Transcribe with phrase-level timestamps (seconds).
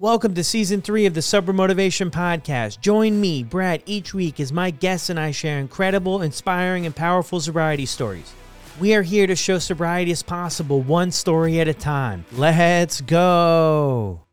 [0.00, 2.80] Welcome to season three of the Sober Motivation Podcast.
[2.80, 7.38] Join me, Brad, each week as my guests and I share incredible, inspiring, and powerful
[7.38, 8.32] sobriety stories.
[8.80, 12.24] We are here to show sobriety is possible one story at a time.
[12.32, 14.24] Let's go.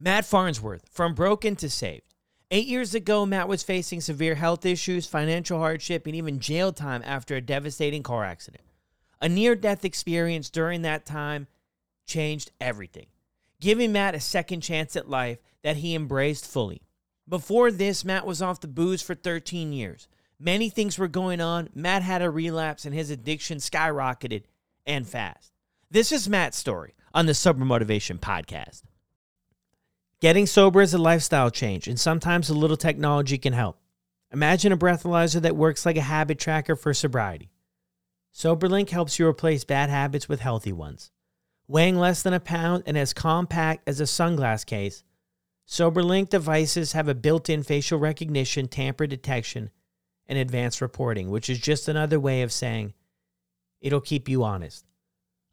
[0.00, 2.14] Matt Farnsworth, from broken to saved.
[2.50, 7.02] Eight years ago, Matt was facing severe health issues, financial hardship, and even jail time
[7.04, 8.64] after a devastating car accident.
[9.20, 11.48] A near death experience during that time
[12.06, 13.08] changed everything
[13.60, 16.82] giving Matt a second chance at life that he embraced fully.
[17.28, 20.08] Before this, Matt was off the booze for 13 years.
[20.38, 21.70] Many things were going on.
[21.74, 24.44] Matt had a relapse and his addiction skyrocketed
[24.86, 25.52] and fast.
[25.90, 28.82] This is Matt's story on the Sober Motivation Podcast.
[30.20, 33.78] Getting sober is a lifestyle change, and sometimes a little technology can help.
[34.32, 37.50] Imagine a breathalyzer that works like a habit tracker for sobriety.
[38.34, 41.10] SoberLink helps you replace bad habits with healthy ones
[41.68, 45.02] weighing less than a pound and as compact as a sunglass case.
[45.66, 49.70] SoberLink devices have a built in facial recognition, tamper detection,
[50.28, 52.94] and advanced reporting, which is just another way of saying
[53.80, 54.84] it'll keep you honest.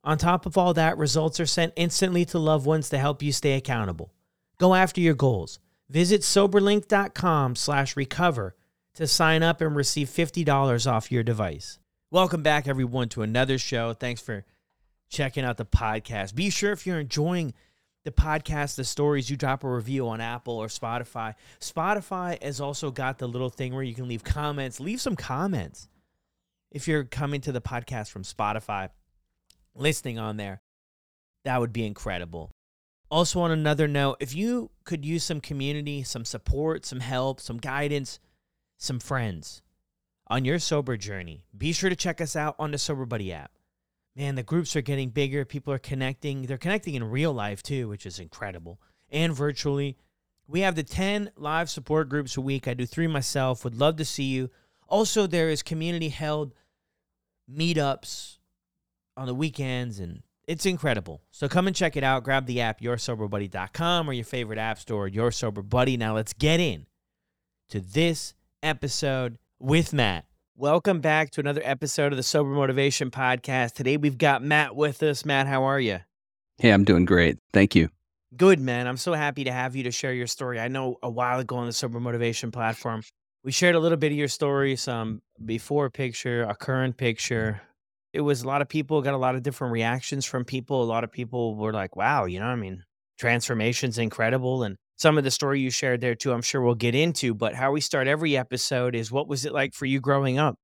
[0.03, 3.31] On top of all that, results are sent instantly to loved ones to help you
[3.31, 4.13] stay accountable.
[4.59, 5.59] Go after your goals.
[5.89, 8.55] Visit soberlink.com slash recover
[8.95, 11.79] to sign up and receive $50 off your device.
[12.11, 13.93] Welcome back, everyone, to another show.
[13.93, 14.45] Thanks for
[15.13, 16.35] checking out the podcast.
[16.35, 17.53] Be sure if you're enjoying
[18.03, 21.35] the podcast, the stories, you drop a review on Apple or Spotify.
[21.61, 24.79] Spotify has also got the little thing where you can leave comments.
[24.79, 25.87] Leave some comments
[26.71, 28.89] if you're coming to the podcast from Spotify,
[29.75, 30.61] listening on there.
[31.45, 32.51] That would be incredible.
[33.09, 37.57] Also, on another note, if you could use some community, some support, some help, some
[37.57, 38.19] guidance,
[38.77, 39.61] some friends
[40.27, 43.51] on your sober journey, be sure to check us out on the Sober Buddy app
[44.15, 45.45] man, the groups are getting bigger.
[45.45, 46.43] People are connecting.
[46.43, 49.97] They're connecting in real life too, which is incredible, and virtually.
[50.45, 52.67] We have the 10 live support groups a week.
[52.67, 53.63] I do three myself.
[53.63, 54.49] Would love to see you.
[54.87, 56.53] Also, there is community held
[57.49, 58.37] meetups
[59.15, 61.21] on the weekends, and it's incredible.
[61.31, 62.23] So come and check it out.
[62.23, 65.97] Grab the app, yoursoberbuddy.com, or your favorite app store, Your Sober Buddy.
[65.97, 66.87] Now let's get in
[67.69, 70.25] to this episode with Matt.
[70.55, 73.73] Welcome back to another episode of the Sober Motivation Podcast.
[73.73, 75.25] Today we've got Matt with us.
[75.25, 76.01] Matt, how are you?
[76.59, 77.39] Hey, I'm doing great.
[77.53, 77.89] Thank you.
[78.37, 78.85] Good, man.
[78.85, 80.59] I'm so happy to have you to share your story.
[80.59, 83.01] I know a while ago on the Sober Motivation platform,
[83.43, 87.59] we shared a little bit of your story, some before picture, a current picture.
[88.13, 90.83] It was a lot of people got a lot of different reactions from people.
[90.83, 92.83] A lot of people were like, wow, you know, I mean,
[93.17, 94.61] transformation's incredible.
[94.61, 97.33] And some of the story you shared there too, I'm sure we'll get into.
[97.33, 100.55] But how we start every episode is what was it like for you growing up?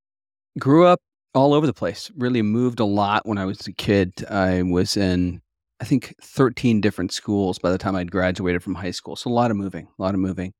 [0.59, 0.99] Grew up
[1.33, 2.11] all over the place.
[2.17, 4.13] Really moved a lot when I was a kid.
[4.29, 5.41] I was in,
[5.79, 9.15] I think, 13 different schools by the time I'd graduated from high school.
[9.15, 10.53] So a lot of moving, a lot of moving.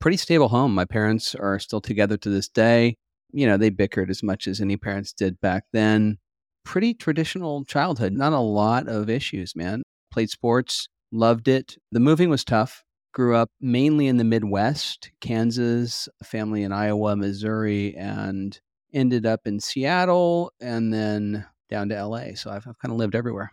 [0.00, 0.74] Pretty stable home.
[0.74, 2.96] My parents are still together to this day.
[3.32, 6.18] You know, they bickered as much as any parents did back then.
[6.64, 8.12] Pretty traditional childhood.
[8.12, 9.82] Not a lot of issues, man.
[10.10, 11.76] Played sports, loved it.
[11.92, 12.82] The moving was tough
[13.12, 18.58] grew up mainly in the Midwest, Kansas, family in Iowa, Missouri, and
[18.92, 22.34] ended up in Seattle and then down to LA.
[22.34, 23.50] So I've, I've kind of lived everywhere.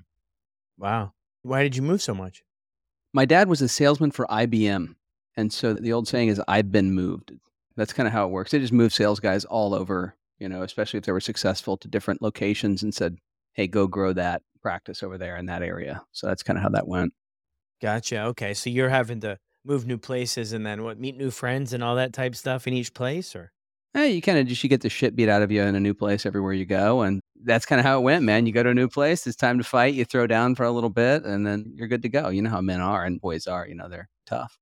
[0.78, 1.14] Wow.
[1.44, 2.44] Why did you move so much?
[3.14, 4.96] My dad was a salesman for IBM.
[5.36, 7.32] And so the old saying is, I've been moved.
[7.76, 8.52] That's kind of how it works.
[8.52, 11.88] They just move sales guys all over, you know, especially if they were successful to
[11.88, 13.18] different locations and said,
[13.54, 16.04] hey, go grow that practice over there in that area.
[16.12, 17.14] So that's kind of how that went.
[17.82, 18.24] Gotcha.
[18.26, 18.56] Okay.
[18.56, 21.96] So you're having to move new places and then what meet new friends and all
[21.96, 23.52] that type stuff in each place or
[23.94, 25.80] Hey, you kind of just you get the shit beat out of you in a
[25.80, 28.46] new place everywhere you go, and that's kind of how it went, man.
[28.46, 29.96] You go to a new place, it's time to fight.
[29.96, 32.30] You throw down for a little bit, and then you're good to go.
[32.30, 33.68] You know how men are and boys are.
[33.68, 34.60] You know they're tough.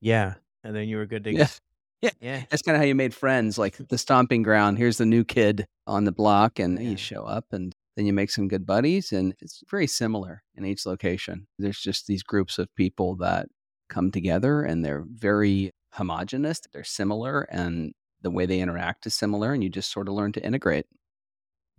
[0.00, 1.48] yeah and then you were good to Yeah,
[2.00, 2.10] yeah.
[2.20, 4.78] yeah That's kind of how you made friends, like the stomping ground.
[4.78, 6.90] Here's the new kid on the block, and Yeah.
[6.90, 10.64] you show up, and then you make some good buddies, and it's very similar in
[10.64, 11.46] each location.
[11.58, 13.48] There's just these groups of people that
[13.94, 16.60] come together, and they're very homogenous.
[16.72, 20.32] They're similar, and the way they interact is similar, and you just sort of learn
[20.32, 20.86] to integrate.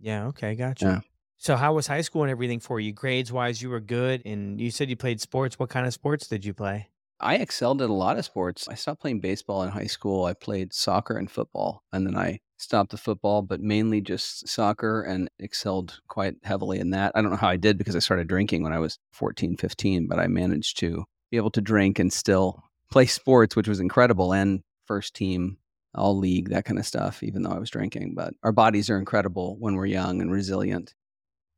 [0.00, 1.00] yeah okay gotcha Yeah.
[1.38, 4.60] so how was high school and everything for you grades wise you were good and
[4.60, 6.88] you said you played sports what kind of sports did you play
[7.20, 8.68] I excelled at a lot of sports.
[8.68, 10.24] I stopped playing baseball in high school.
[10.24, 15.00] I played soccer and football, and then I stopped the football, but mainly just soccer
[15.02, 17.12] and excelled quite heavily in that.
[17.14, 20.08] I don't know how I did because I started drinking when I was 14, 15,
[20.08, 21.04] but I managed to
[21.34, 25.58] be able to drink and still play sports, which was incredible, and first team,
[25.94, 28.14] all league, that kind of stuff, even though I was drinking.
[28.14, 30.94] But our bodies are incredible when we're young and resilient.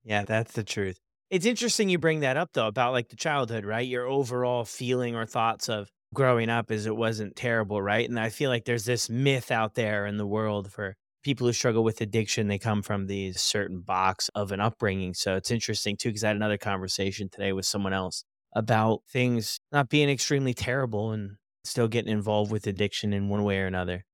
[0.04, 0.98] yeah that's the truth
[1.30, 3.86] It's interesting you bring that up though about like the childhood, right?
[3.86, 8.08] Your overall feeling or thoughts of growing up is it wasn't terrible, right?
[8.08, 10.94] And I feel like there's this myth out there in the world for
[11.24, 12.46] people who struggle with addiction.
[12.46, 15.14] They come from these certain box of an upbringing.
[15.14, 18.24] So it's interesting too, because I had another conversation today with someone else
[18.56, 23.58] about things not being extremely terrible and still getting involved with addiction in one way
[23.58, 24.04] or another.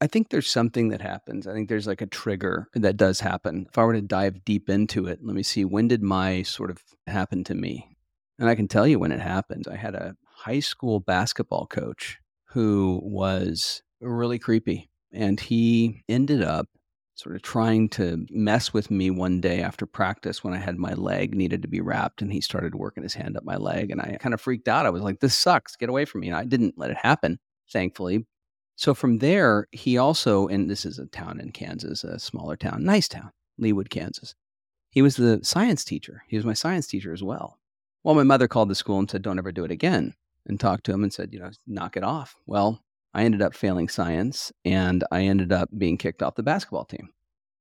[0.00, 1.46] I think there's something that happens.
[1.46, 3.66] I think there's like a trigger that does happen.
[3.68, 6.70] If I were to dive deep into it, let me see, when did my sort
[6.70, 7.96] of happen to me?
[8.38, 9.66] And I can tell you when it happened.
[9.70, 12.18] I had a high school basketball coach
[12.48, 14.90] who was really creepy.
[15.12, 16.66] And he ended up
[17.14, 20.94] sort of trying to mess with me one day after practice when I had my
[20.94, 24.00] leg needed to be wrapped and he started working his hand up my leg and
[24.00, 24.84] I kind of freaked out.
[24.84, 25.76] I was like, this sucks.
[25.76, 26.28] Get away from me.
[26.28, 27.38] And I didn't let it happen,
[27.72, 28.26] thankfully.
[28.76, 32.84] So from there, he also, and this is a town in Kansas, a smaller town,
[32.84, 34.34] nice town, Leawood, Kansas.
[34.90, 36.24] He was the science teacher.
[36.26, 37.60] He was my science teacher as well.
[38.02, 40.14] Well, my mother called the school and said, don't ever do it again
[40.46, 42.34] and talked to him and said, you know, knock it off.
[42.46, 42.82] Well,
[43.14, 47.10] I ended up failing science and I ended up being kicked off the basketball team.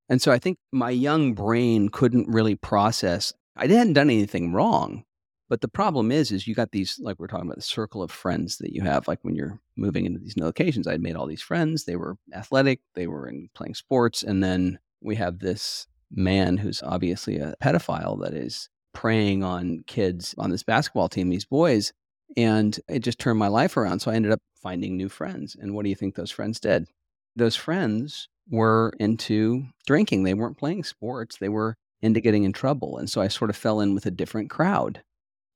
[0.09, 3.33] And so I think my young brain couldn't really process.
[3.55, 5.05] I hadn't done anything wrong,
[5.47, 8.11] but the problem is, is you got these like we're talking about the circle of
[8.11, 9.07] friends that you have.
[9.07, 11.85] Like when you're moving into these new locations, I'd made all these friends.
[11.85, 16.81] They were athletic, they were in playing sports, and then we have this man who's
[16.83, 21.93] obviously a pedophile that is preying on kids on this basketball team, these boys,
[22.35, 23.99] and it just turned my life around.
[23.99, 25.55] So I ended up finding new friends.
[25.59, 26.87] And what do you think those friends did?
[27.35, 30.23] Those friends were into drinking.
[30.23, 32.97] They weren't playing sports, they were into getting in trouble.
[32.97, 35.01] And so I sort of fell in with a different crowd.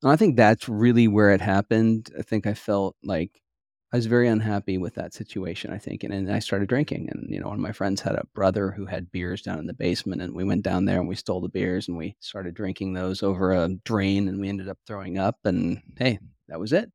[0.02, 2.10] And I think that's really where it happened.
[2.18, 3.42] I think I felt like
[3.92, 6.04] I was very unhappy with that situation, I think.
[6.04, 7.08] And, and I started drinking.
[7.10, 9.66] And, you know, one of my friends had a brother who had beers down in
[9.66, 10.22] the basement.
[10.22, 13.22] And we went down there and we stole the beers and we started drinking those
[13.22, 15.36] over a drain and we ended up throwing up.
[15.44, 16.90] And hey, that was it.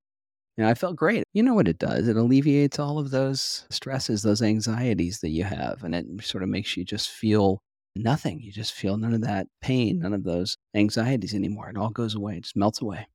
[0.58, 1.24] And I felt great.
[1.34, 2.08] You know what it does?
[2.08, 5.84] It alleviates all of those stresses, those anxieties that you have.
[5.84, 7.60] And it sort of makes you just feel
[7.96, 8.40] nothing.
[8.40, 11.70] You just feel none of that pain, none of those anxieties anymore.
[11.70, 13.08] It all goes away, it just melts away.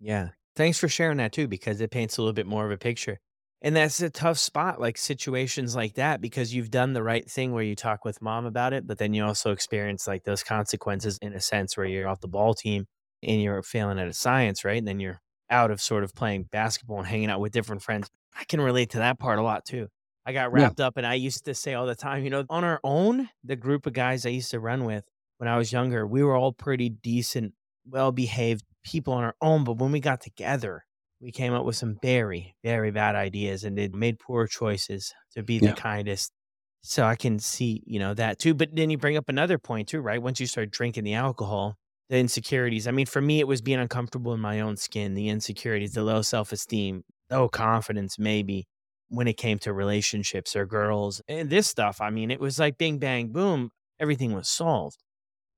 [0.00, 0.30] Yeah.
[0.56, 3.18] Thanks for sharing that too, because it paints a little bit more of a picture.
[3.62, 7.52] And that's a tough spot, like situations like that, because you've done the right thing
[7.52, 11.18] where you talk with mom about it, but then you also experience like those consequences
[11.22, 12.84] in a sense where you're off the ball team
[13.22, 14.78] and you're failing at a science, right?
[14.78, 15.20] And then you're
[15.54, 18.10] out of sort of playing basketball and hanging out with different friends.
[18.36, 19.86] I can relate to that part a lot too.
[20.26, 20.86] I got wrapped yeah.
[20.86, 23.56] up and I used to say all the time, you know, on our own, the
[23.56, 25.04] group of guys I used to run with
[25.38, 27.54] when I was younger, we were all pretty decent,
[27.88, 29.64] well behaved people on our own.
[29.64, 30.84] But when we got together,
[31.20, 35.42] we came up with some very, very bad ideas and it made poor choices to
[35.42, 36.32] be the kindest.
[36.82, 38.54] So I can see, you know, that too.
[38.54, 40.20] But then you bring up another point too, right?
[40.20, 41.76] Once you start drinking the alcohol,
[42.08, 42.86] the insecurities.
[42.86, 46.02] I mean, for me, it was being uncomfortable in my own skin, the insecurities, the
[46.02, 48.66] low self esteem, low confidence, maybe
[49.08, 52.00] when it came to relationships or girls and this stuff.
[52.00, 53.70] I mean, it was like bing, bang, boom,
[54.00, 54.98] everything was solved.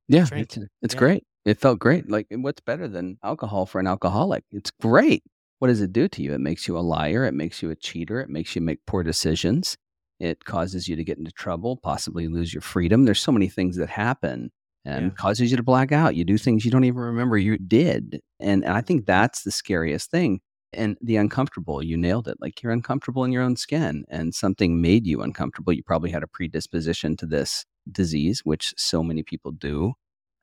[0.09, 0.99] Yeah, it's, it's yeah.
[0.99, 1.25] great.
[1.45, 2.11] It felt great.
[2.11, 4.45] Like, what's better than alcohol for an alcoholic?
[4.53, 5.23] It's great.
[5.59, 6.35] What does it do to you?
[6.35, 7.25] It makes you a liar.
[7.25, 8.21] It makes you a cheater.
[8.21, 9.77] It makes you make poor decisions.
[10.19, 13.05] It causes you to get into trouble, possibly lose your freedom.
[13.05, 14.51] There's so many things that happen
[14.87, 15.11] and yeah.
[15.11, 16.15] causes you to black out.
[16.15, 18.21] You do things you don't even remember you did.
[18.41, 20.41] And, and I think that's the scariest thing.
[20.73, 22.37] And the uncomfortable, you nailed it.
[22.41, 25.73] Like you're uncomfortable in your own skin and something made you uncomfortable.
[25.73, 29.95] You probably had a predisposition to this disease, which so many people do.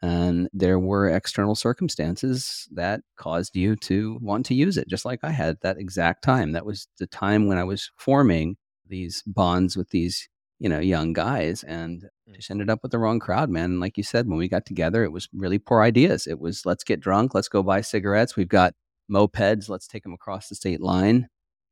[0.02, 5.20] And there were external circumstances that caused you to want to use it, just like
[5.24, 6.52] I had that exact time.
[6.52, 10.28] That was the time when I was forming these bonds with these
[10.60, 12.36] you know, young guys and mm.
[12.36, 13.66] just ended up with the wrong crowd, man.
[13.66, 16.28] And like you said, when we got together, it was really poor ideas.
[16.28, 18.36] It was let's get drunk, let's go buy cigarettes.
[18.36, 18.74] We've got
[19.12, 21.28] mopeds, let's take them across the state line.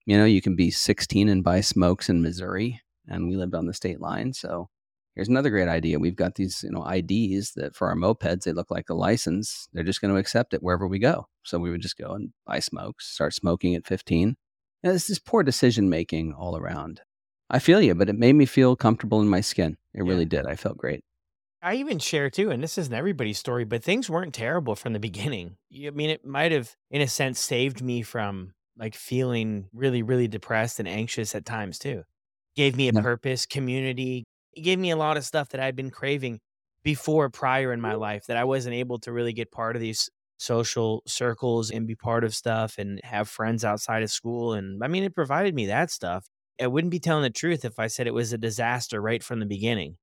[0.06, 3.68] You know, you can be 16 and buy smokes in Missouri, and we lived on
[3.68, 4.34] the state line.
[4.34, 4.70] So
[5.16, 6.00] here's another great idea.
[6.00, 9.68] We've got these, you know, IDs that for our mopeds, they look like a license.
[9.74, 11.28] They're just going to accept it wherever we go.
[11.44, 14.36] So we would just go and buy smokes, start smoking at 15.
[14.84, 17.02] And it's this poor decision making all around.
[17.51, 19.77] I feel you, but it made me feel comfortable in my skin.
[19.93, 20.10] It yeah.
[20.10, 20.46] really did.
[20.46, 21.03] I felt great.
[21.62, 25.00] I even share too, and this isn't everybody's story, but things weren't terrible from the
[25.00, 25.58] beginning.
[25.72, 30.27] I mean, it might have, in a sense, saved me from like feeling really, really
[30.27, 32.03] depressed and anxious at times too.
[32.55, 33.01] Gave me a yeah.
[33.01, 34.24] purpose, community.
[34.53, 36.39] It gave me a lot of stuff that I'd been craving
[36.84, 40.10] before, prior in my life, that I wasn't able to really get part of these
[40.39, 44.53] social circles and be part of stuff and have friends outside of school.
[44.53, 46.25] And I mean, it provided me that stuff.
[46.62, 49.39] I wouldn't be telling the truth if I said it was a disaster right from
[49.39, 49.98] the beginning.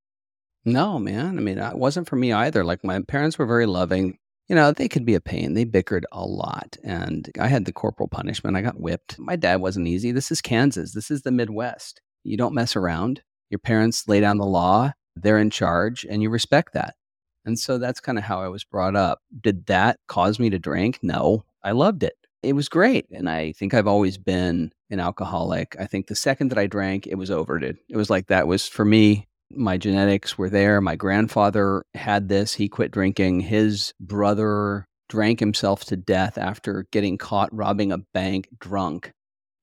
[0.64, 1.38] No, man.
[1.38, 2.64] I mean, it wasn't for me either.
[2.64, 4.18] Like my parents were very loving.
[4.48, 5.54] you know, they could be a pain.
[5.54, 6.76] They bickered a lot.
[6.82, 8.56] And I had the corporal punishment.
[8.56, 9.18] I got whipped.
[9.18, 10.10] My dad wasn't easy.
[10.10, 10.92] This is Kansas.
[10.94, 12.00] This is the Midwest.
[12.24, 13.22] You don't mess around.
[13.50, 16.96] Your parents lay down the law, they're in charge, and you respect that.
[17.44, 19.20] And so that's kind of how I was brought up.
[19.40, 20.98] Did that cause me to drink?
[21.02, 22.14] No, I loved it.
[22.42, 23.06] It was great.
[23.10, 25.76] And I think I've always been an alcoholic.
[25.78, 27.58] I think the second that I drank, it was over.
[27.58, 29.26] It was like that was for me.
[29.50, 30.80] My genetics were there.
[30.80, 32.54] My grandfather had this.
[32.54, 33.40] He quit drinking.
[33.40, 39.12] His brother drank himself to death after getting caught robbing a bank drunk.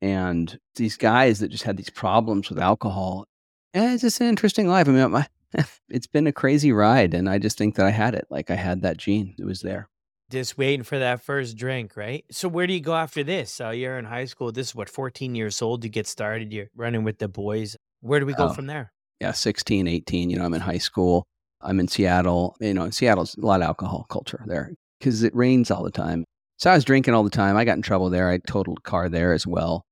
[0.02, 3.26] And these guys that just had these problems with alcohol,
[3.74, 4.88] eh, it's just an interesting life.
[4.88, 5.28] I mean, my,
[5.90, 7.14] it's been a crazy ride.
[7.14, 8.26] And I just think that I had it.
[8.30, 9.88] Like I had that gene, it was there.
[10.32, 12.26] Just waiting for that first drink, right?
[12.32, 13.52] So where do you go after this?
[13.52, 14.52] So you're in high school.
[14.52, 15.84] This is what, 14 years old.
[15.84, 16.52] You get started.
[16.52, 17.78] You're running with the boys.
[18.02, 18.92] Where do we go oh, from there?
[19.22, 20.30] Yeah, 16, 18.
[20.30, 21.28] You know, I'm in high school.
[21.62, 22.56] I'm in Seattle.
[22.60, 26.26] You know, Seattle's a lot of alcohol culture there because it rains all the time.
[26.58, 27.58] So I was drinking all the time.
[27.58, 28.30] I got in trouble there.
[28.30, 29.86] I totaled a car there as well.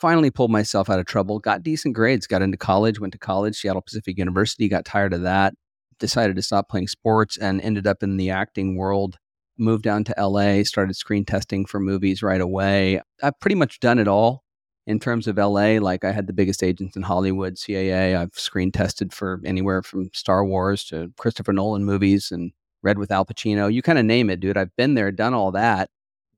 [0.00, 3.56] Finally pulled myself out of trouble, got decent grades, got into college, went to college,
[3.56, 5.54] Seattle Pacific University, got tired of that,
[5.98, 9.16] decided to stop playing sports and ended up in the acting world.
[9.58, 13.00] Moved down to LA, started screen testing for movies right away.
[13.22, 14.44] I've pretty much done it all
[14.86, 15.78] in terms of LA.
[15.80, 18.16] Like I had the biggest agents in Hollywood, CAA.
[18.16, 23.10] I've screen tested for anywhere from Star Wars to Christopher Nolan movies and read with
[23.10, 23.72] Al Pacino.
[23.72, 24.56] You kind of name it, dude.
[24.56, 25.90] I've been there, done all that.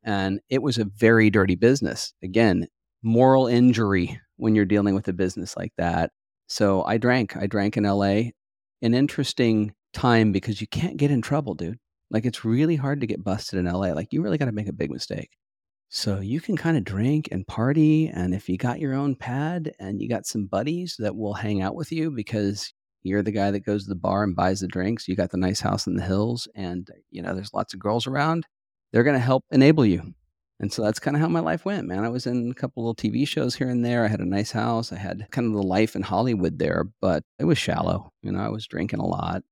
[0.02, 2.14] And it was a very dirty business.
[2.22, 2.68] Again,
[3.02, 6.10] moral injury when you're dealing with a business like that.
[6.48, 7.36] So I drank.
[7.36, 8.30] I drank in LA.
[8.82, 11.78] An interesting time because you can't get in trouble, dude.
[12.10, 13.92] Like it's really hard to get busted in LA.
[13.92, 15.30] Like you really got to make a big mistake.
[15.88, 18.08] So you can kind of drink and party.
[18.08, 21.62] And if you got your own pad and you got some buddies that will hang
[21.62, 24.68] out with you because you're the guy that goes to the bar and buys the
[24.68, 27.80] drinks, you got the nice house in the hills, and you know there's lots of
[27.80, 28.46] girls around,
[28.92, 30.14] they're going to help enable you.
[30.60, 32.04] And so that's kind of how my life went, man.
[32.04, 34.04] I was in a couple little TV shows here and there.
[34.04, 34.92] I had a nice house.
[34.92, 38.12] I had kind of the life in Hollywood there, but it was shallow.
[38.22, 39.42] You know, I was drinking a lot.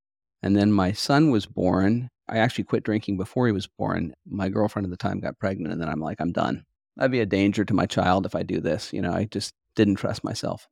[0.43, 2.11] And then my son was born.
[2.29, 4.15] I actually quit drinking before he was born.
[4.27, 6.65] My girlfriend at the time got pregnant, and then I'm like, I'm done.
[6.99, 8.93] I'd be a danger to my child if I do this.
[8.93, 10.69] You know, I just didn't trust myself.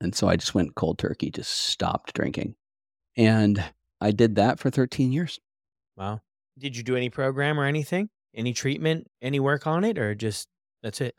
[0.00, 2.54] And so I just went cold turkey, just stopped drinking.
[3.16, 3.62] And
[4.00, 5.40] I did that for 13 years.
[5.96, 6.20] Wow.
[6.58, 8.10] Did you do any program or anything?
[8.34, 10.48] Any treatment, any work on it, or just
[10.82, 11.18] that's it?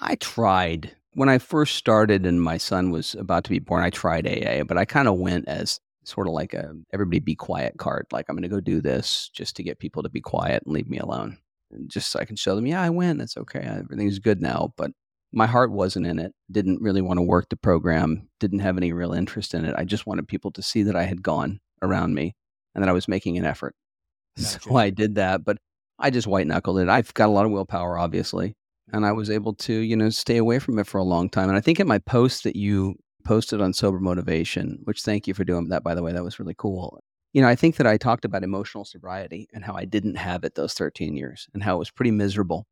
[0.00, 0.94] I tried.
[1.14, 4.64] When I first started and my son was about to be born, I tried AA,
[4.64, 8.06] but I kind of went as sort of like a everybody be quiet card.
[8.12, 10.74] Like I'm going to go do this just to get people to be quiet and
[10.74, 11.38] leave me alone.
[11.70, 13.20] And just so I can show them, yeah, I win.
[13.20, 13.60] It's okay.
[13.60, 14.72] Everything's good now.
[14.76, 14.92] But
[15.32, 16.32] my heart wasn't in it.
[16.50, 18.28] Didn't really want to work the program.
[18.38, 19.74] Didn't have any real interest in it.
[19.76, 22.36] I just wanted people to see that I had gone around me
[22.74, 23.74] and that I was making an effort.
[24.36, 24.60] Gotcha.
[24.60, 25.44] So I did that.
[25.44, 25.58] But
[25.98, 26.88] I just white knuckled it.
[26.88, 28.54] I've got a lot of willpower, obviously.
[28.92, 31.48] And I was able to, you know, stay away from it for a long time.
[31.48, 35.34] And I think in my post that you posted on Sober Motivation, which thank you
[35.34, 36.12] for doing that, by the way.
[36.12, 37.00] That was really cool.
[37.32, 40.44] You know, I think that I talked about emotional sobriety and how I didn't have
[40.44, 42.66] it those 13 years and how it was pretty miserable.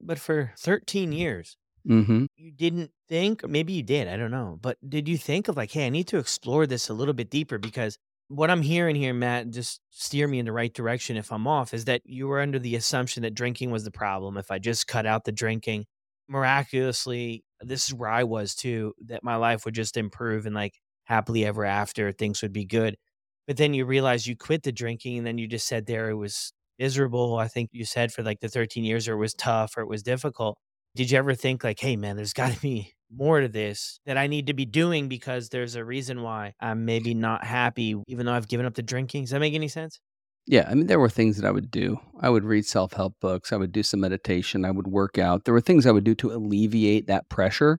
[0.00, 1.56] But for 13 years,
[1.88, 2.26] mm-hmm.
[2.36, 5.56] you didn't think, or maybe you did, I don't know, but did you think of
[5.56, 8.94] like, hey, I need to explore this a little bit deeper because what I'm hearing
[8.94, 12.28] here, Matt, just steer me in the right direction if I'm off, is that you
[12.28, 14.36] were under the assumption that drinking was the problem.
[14.36, 15.86] If I just cut out the drinking,
[16.28, 20.74] miraculously, this is where I was too, that my life would just improve and like
[21.04, 22.96] happily ever after things would be good.
[23.46, 26.14] But then you realize you quit the drinking and then you just said there it
[26.14, 27.36] was miserable.
[27.36, 29.88] I think you said for like the 13 years or it was tough or it
[29.88, 30.58] was difficult.
[30.94, 34.16] Did you ever think like, hey man, there's got to be more to this that
[34.16, 38.26] I need to be doing because there's a reason why I'm maybe not happy, even
[38.26, 39.24] though I've given up the drinking?
[39.24, 40.00] Does that make any sense?
[40.46, 41.98] Yeah, I mean, there were things that I would do.
[42.20, 43.52] I would read self help books.
[43.52, 44.64] I would do some meditation.
[44.64, 45.44] I would work out.
[45.44, 47.78] There were things I would do to alleviate that pressure.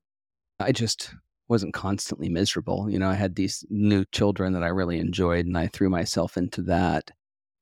[0.59, 1.13] I just
[1.49, 2.89] wasn't constantly miserable.
[2.89, 6.37] You know, I had these new children that I really enjoyed, and I threw myself
[6.37, 7.11] into that.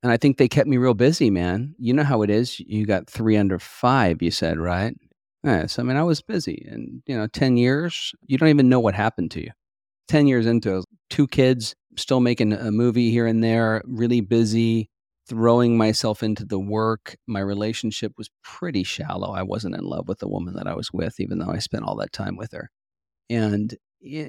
[0.02, 1.74] And I think they kept me real busy, man.
[1.78, 2.60] You know how it is.
[2.60, 4.96] You got three under five, you said, right?
[5.44, 8.68] Yeah, so I mean, I was busy, and you know, ten years, you don't even
[8.68, 9.50] know what happened to you.
[10.10, 14.90] Ten years into it, two kids, still making a movie here and there, really busy
[15.28, 17.16] throwing myself into the work.
[17.28, 19.30] My relationship was pretty shallow.
[19.30, 21.84] I wasn't in love with the woman that I was with, even though I spent
[21.84, 22.70] all that time with her.
[23.28, 23.72] And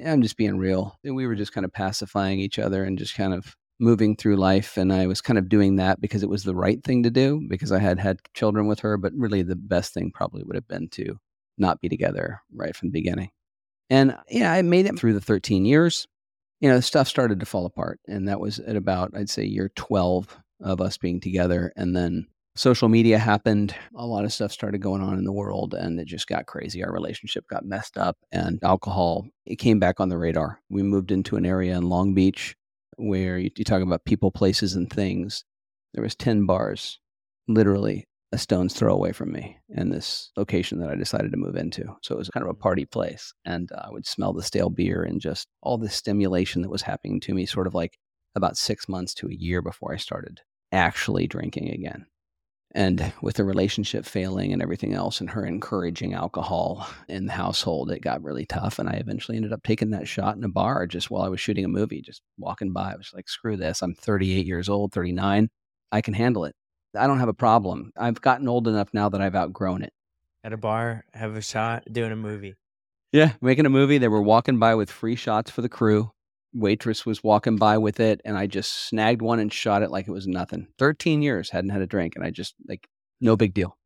[0.05, 0.99] I'm just being real.
[1.03, 4.77] We were just kind of pacifying each other and just kind of moving through life.
[4.77, 7.41] And I was kind of doing that because it was the right thing to do
[7.49, 8.97] because I had had children with her.
[8.97, 11.17] But really, the best thing probably would have been to
[11.57, 13.31] not be together right from the beginning.
[13.91, 16.07] And yeah, I made it through the 13 years.
[16.61, 17.99] You know, stuff started to fall apart.
[18.07, 21.73] And that was at about, I'd say, year 12 of us being together.
[21.75, 23.75] And then social media happened.
[23.97, 26.81] A lot of stuff started going on in the world and it just got crazy.
[26.81, 30.61] Our relationship got messed up and alcohol, it came back on the radar.
[30.69, 32.55] We moved into an area in Long Beach
[32.95, 35.43] where you, you talk about people, places, and things.
[35.93, 36.99] There was 10 bars,
[37.49, 41.55] literally a stone's throw away from me in this location that I decided to move
[41.55, 41.83] into.
[42.01, 43.33] So it was kind of a party place.
[43.45, 46.81] And uh, I would smell the stale beer and just all the stimulation that was
[46.81, 47.97] happening to me, sort of like
[48.35, 52.05] about six months to a year before I started actually drinking again.
[52.73, 57.91] And with the relationship failing and everything else, and her encouraging alcohol in the household,
[57.91, 58.79] it got really tough.
[58.79, 61.41] And I eventually ended up taking that shot in a bar just while I was
[61.41, 62.93] shooting a movie, just walking by.
[62.93, 63.81] I was like, screw this.
[63.81, 65.49] I'm 38 years old, 39.
[65.91, 66.55] I can handle it.
[66.95, 67.91] I don't have a problem.
[67.97, 69.93] I've gotten old enough now that I've outgrown it.
[70.43, 72.55] At a bar, have a shot, doing a movie.
[73.11, 73.97] Yeah, making a movie.
[73.97, 76.11] They were walking by with free shots for the crew.
[76.53, 80.07] Waitress was walking by with it, and I just snagged one and shot it like
[80.07, 80.67] it was nothing.
[80.79, 82.87] 13 years, hadn't had a drink, and I just, like,
[83.21, 83.77] no big deal.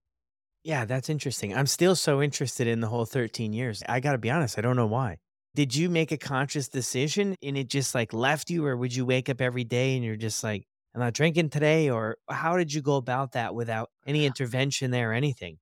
[0.64, 1.56] Yeah, that's interesting.
[1.56, 3.84] I'm still so interested in the whole 13 years.
[3.88, 5.18] I got to be honest, I don't know why.
[5.54, 9.06] Did you make a conscious decision and it just like left you, or would you
[9.06, 11.90] wake up every day and you're just like, I'm not drinking today?
[11.90, 15.58] Or how did you go about that without any intervention there or anything?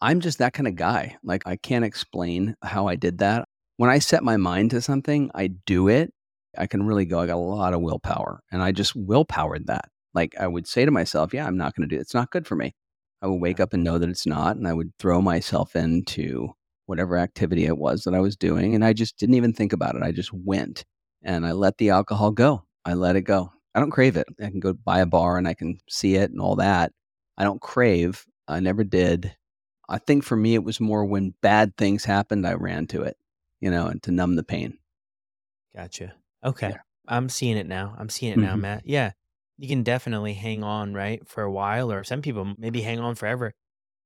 [0.00, 1.16] I'm just that kind of guy.
[1.24, 3.44] Like, I can't explain how I did that.
[3.78, 6.12] When I set my mind to something, I do it.
[6.56, 7.18] I can really go.
[7.18, 9.86] I got a lot of willpower, and I just willpowered that.
[10.14, 12.02] Like, I would say to myself, Yeah, I'm not going to do it.
[12.02, 12.74] It's not good for me.
[13.20, 16.50] I would wake up and know that it's not, and I would throw myself into
[16.86, 18.74] whatever activity it was that I was doing.
[18.74, 20.02] And I just didn't even think about it.
[20.02, 20.84] I just went
[21.22, 22.64] and I let the alcohol go.
[22.84, 23.52] I let it go.
[23.76, 24.26] I don't crave it.
[24.42, 26.92] I can go buy a bar and I can see it and all that.
[27.36, 28.24] I don't crave.
[28.48, 29.36] I never did.
[29.86, 33.18] I think for me, it was more when bad things happened, I ran to it,
[33.60, 34.78] you know, and to numb the pain.
[35.76, 36.14] Gotcha.
[36.42, 36.70] Okay.
[36.70, 36.78] Yeah.
[37.06, 37.94] I'm seeing it now.
[37.98, 38.62] I'm seeing it now, mm-hmm.
[38.62, 38.82] Matt.
[38.86, 39.12] Yeah.
[39.58, 43.14] You can definitely hang on, right, for a while, or some people maybe hang on
[43.14, 43.52] forever.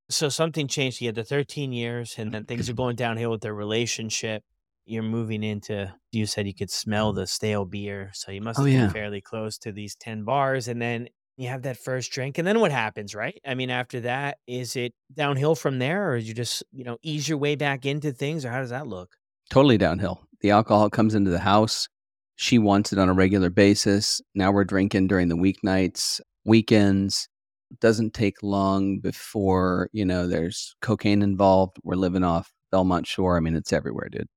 [0.09, 1.01] So something changed.
[1.01, 4.43] You had the 13 years, and then things are going downhill with their relationship
[4.87, 7.17] you're moving into you said you could smell mm.
[7.17, 8.93] the stale beer so you must oh, have oh, been yeah.
[8.93, 12.61] fairly close to these 10 bars and then you have that first drink and then
[12.61, 13.41] what happens right?
[13.47, 16.99] I mean after that is it downhill from there or is you just you know
[17.03, 19.17] ease your way back into things or how does that look?
[19.49, 20.21] Totally downhill.
[20.43, 21.89] The alcohol comes into the house.
[22.37, 24.21] She wants it on a regular basis.
[24.35, 27.27] Now we're drinking during the weeknights weekends.
[27.81, 31.79] Doesn't take long before you know there's cocaine involved.
[31.83, 33.39] We're living off Belmont Shore.
[33.39, 34.29] I mean it's everywhere dude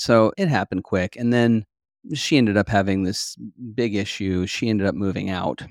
[0.00, 1.14] so it happened quick.
[1.16, 1.66] And then
[2.14, 3.36] she ended up having this
[3.74, 4.46] big issue.
[4.46, 5.62] She ended up moving out.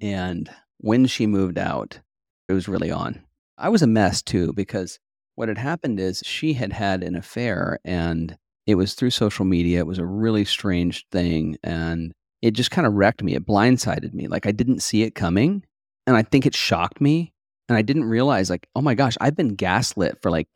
[0.00, 2.00] And when she moved out,
[2.48, 3.22] it was really on.
[3.58, 4.98] I was a mess too, because
[5.34, 9.80] what had happened is she had had an affair and it was through social media.
[9.80, 11.58] It was a really strange thing.
[11.62, 13.34] And it just kind of wrecked me.
[13.34, 14.26] It blindsided me.
[14.26, 15.64] Like I didn't see it coming.
[16.06, 17.34] And I think it shocked me.
[17.68, 20.48] And I didn't realize, like, oh my gosh, I've been gaslit for like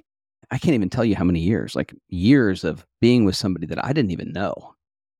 [0.50, 3.84] I can't even tell you how many years, like years of being with somebody that
[3.84, 4.74] I didn't even know.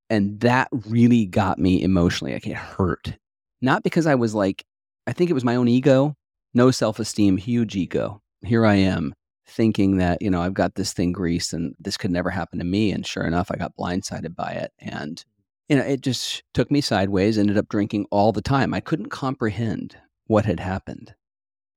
[0.08, 2.32] And that really got me emotionally.
[2.32, 3.16] Like it hurt.
[3.62, 4.64] Not because I was like,
[5.06, 6.14] I think it was my own ego,
[6.52, 8.20] no self esteem, huge ego.
[8.44, 9.14] Here I am
[9.46, 12.64] thinking that, you know, I've got this thing greased and this could never happen to
[12.64, 12.90] me.
[12.90, 14.72] And sure enough, I got blindsided by it.
[14.78, 15.24] And,
[15.68, 18.74] you know, it just took me sideways, ended up drinking all the time.
[18.74, 21.14] I couldn't comprehend what had happened.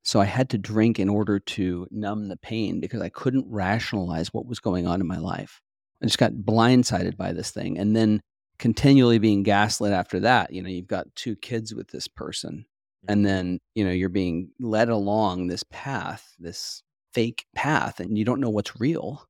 [0.03, 4.33] So I had to drink in order to numb the pain because I couldn't rationalize
[4.33, 5.61] what was going on in my life.
[6.01, 7.77] I just got blindsided by this thing.
[7.77, 8.21] And then
[8.59, 10.53] continually being gaslit after that.
[10.53, 12.65] You know, you've got two kids with this person.
[13.07, 13.25] And mm-hmm.
[13.25, 18.39] then, you know, you're being led along this path, this fake path, and you don't
[18.39, 19.27] know what's real.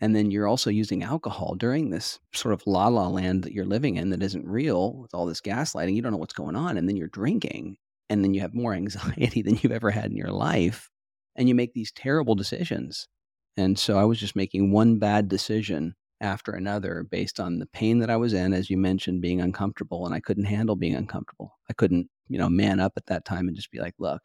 [0.00, 3.64] And then you're also using alcohol during this sort of la la land that you're
[3.64, 5.94] living in that isn't real with all this gaslighting.
[5.94, 6.76] You don't know what's going on.
[6.76, 7.76] And then you're drinking
[8.08, 10.90] and then you have more anxiety than you've ever had in your life
[11.36, 13.08] and you make these terrible decisions.
[13.56, 17.98] And so i was just making one bad decision after another based on the pain
[17.98, 21.58] that i was in as you mentioned being uncomfortable and i couldn't handle being uncomfortable.
[21.68, 24.22] I couldn't you know man up at that time and just be like look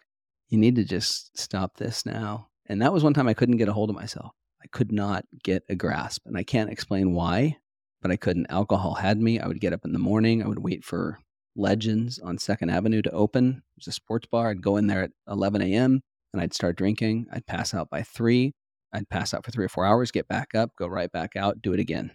[0.50, 2.48] you need to just stop this now.
[2.68, 4.32] And that was one time i couldn't get a hold of myself.
[4.63, 7.58] I could not get a grasp and i can't explain why
[8.02, 8.48] but i couldn't.
[8.50, 9.40] Alcohol had me.
[9.40, 10.44] I would get up in the morning.
[10.44, 11.20] I would wait for
[11.58, 13.63] Legends on Second Avenue to open.
[13.76, 14.50] It was a sports bar.
[14.50, 16.02] I'd go in there at 11 a.m.
[16.34, 17.26] and I'd start drinking.
[17.34, 18.54] I'd pass out by three.
[18.93, 21.62] I'd pass out for three or four hours, get back up, go right back out,
[21.62, 22.12] do it again.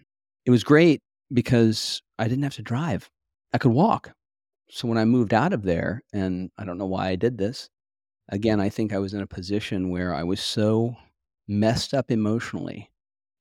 [0.47, 1.01] It was great
[1.33, 3.11] because I didn't have to drive.
[3.53, 4.13] I could walk.
[4.71, 7.69] So when I moved out of there, and I don't know why I did this,
[8.31, 10.97] again, I think I was in a position where I was so
[11.47, 12.91] messed up emotionally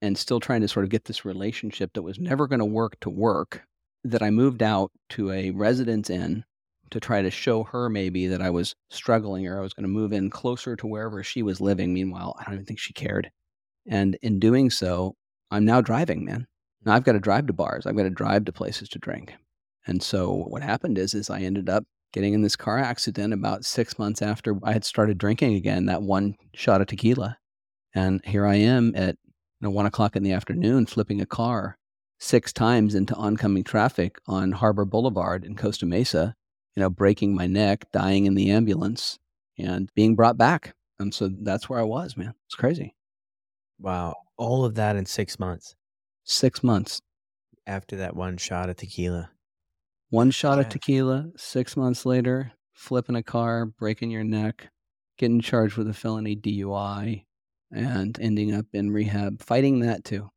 [0.01, 2.99] and still trying to sort of get this relationship that was never going to work
[3.01, 3.63] to work
[4.03, 6.43] that I moved out to a Residence Inn
[6.89, 9.89] to try to show her maybe that I was struggling or I was going to
[9.89, 11.93] move in closer to wherever she was living.
[11.93, 13.31] Meanwhile, I don't even think she cared.
[13.87, 15.15] And in doing so,
[15.51, 16.47] I'm now driving, man.
[16.83, 17.85] Now I've got to drive to bars.
[17.85, 19.33] I've got to drive to places to drink.
[19.87, 21.83] And so what happened is is I ended up
[22.13, 26.01] getting in this car accident about 6 months after I had started drinking again, that
[26.01, 27.37] one shot of tequila.
[27.95, 31.77] And here I am at you know, one o'clock in the afternoon flipping a car
[32.21, 36.35] six times into oncoming traffic on Harbor Boulevard in Costa Mesa,
[36.75, 39.17] you know, breaking my neck, dying in the ambulance,
[39.57, 40.75] and being brought back.
[40.99, 42.35] And so that's where I was, man.
[42.45, 42.93] It's crazy.
[43.79, 44.15] Wow.
[44.37, 45.75] All of that in six months
[46.23, 47.01] Six months.
[47.65, 49.31] after that one shot of tequila.
[50.11, 54.69] One shot of tequila, six months later, flipping a car, breaking your neck,
[55.17, 57.25] getting charged with a felony DUI,
[57.71, 60.29] and ending up in rehab, fighting that too.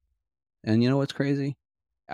[0.62, 1.56] And you know what's crazy?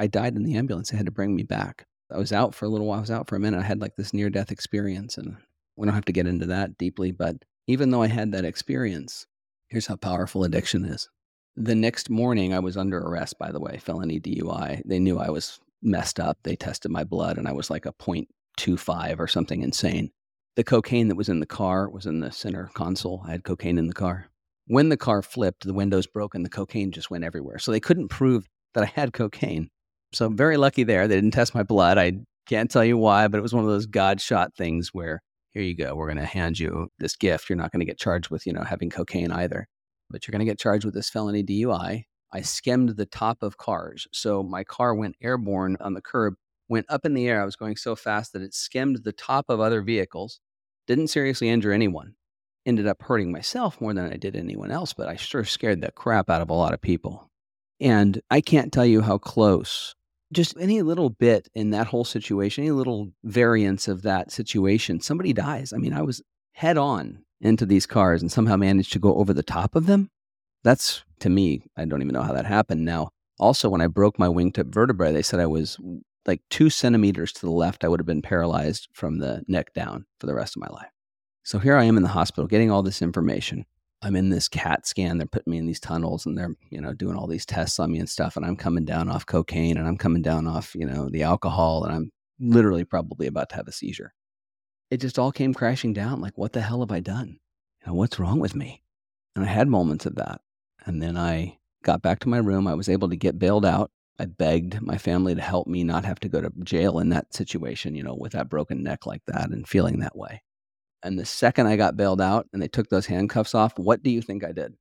[0.00, 0.88] I died in the ambulance.
[0.88, 1.86] They had to bring me back.
[2.10, 2.96] I was out for a little while.
[2.96, 3.60] I was out for a minute.
[3.60, 5.36] I had like this near death experience, and
[5.76, 7.12] we don't have to get into that deeply.
[7.12, 9.26] But even though I had that experience,
[9.68, 11.10] here's how powerful addiction is.
[11.54, 14.80] The next morning, I was under arrest, by the way, felony DUI.
[14.86, 16.38] They knew I was messed up.
[16.44, 20.12] They tested my blood, and I was like a 0.25 or something insane.
[20.56, 23.22] The cocaine that was in the car was in the center console.
[23.26, 24.30] I had cocaine in the car.
[24.66, 27.58] When the car flipped, the windows broke and the cocaine just went everywhere.
[27.58, 29.68] So they couldn't prove that I had cocaine.
[30.12, 31.06] So I'm very lucky there.
[31.06, 31.98] They didn't test my blood.
[31.98, 35.22] I can't tell you why, but it was one of those God shot things where
[35.50, 35.94] here you go.
[35.94, 37.48] We're going to hand you this gift.
[37.48, 39.68] You're not going to get charged with, you know, having cocaine either,
[40.08, 42.04] but you're going to get charged with this felony DUI.
[42.32, 44.06] I skimmed the top of cars.
[44.12, 46.34] So my car went airborne on the curb,
[46.68, 47.42] went up in the air.
[47.42, 50.40] I was going so fast that it skimmed the top of other vehicles,
[50.86, 52.14] didn't seriously injure anyone.
[52.66, 55.90] Ended up hurting myself more than I did anyone else, but I sure scared the
[55.92, 57.28] crap out of a lot of people.
[57.80, 59.94] And I can't tell you how close
[60.32, 65.32] just any little bit in that whole situation, any little variance of that situation, somebody
[65.32, 65.72] dies.
[65.72, 69.32] I mean, I was head on into these cars and somehow managed to go over
[69.32, 70.10] the top of them.
[70.62, 72.84] That's to me, I don't even know how that happened.
[72.84, 75.78] Now, also, when I broke my wingtip vertebrae, they said I was
[76.26, 77.84] like two centimeters to the left.
[77.84, 80.90] I would have been paralyzed from the neck down for the rest of my life.
[81.42, 83.64] So here I am in the hospital getting all this information.
[84.02, 85.18] I'm in this CAT scan.
[85.18, 87.92] They're putting me in these tunnels and they're, you know, doing all these tests on
[87.92, 88.36] me and stuff.
[88.36, 91.84] And I'm coming down off cocaine and I'm coming down off, you know, the alcohol
[91.84, 94.14] and I'm literally probably about to have a seizure.
[94.90, 96.20] It just all came crashing down.
[96.20, 97.38] Like, what the hell have I done?
[97.80, 98.82] You know, what's wrong with me?
[99.36, 100.40] And I had moments of that.
[100.86, 102.66] And then I got back to my room.
[102.66, 103.90] I was able to get bailed out.
[104.18, 107.32] I begged my family to help me not have to go to jail in that
[107.32, 110.42] situation, you know, with that broken neck like that and feeling that way.
[111.02, 114.10] And the second I got bailed out and they took those handcuffs off, what do
[114.10, 114.74] you think I did?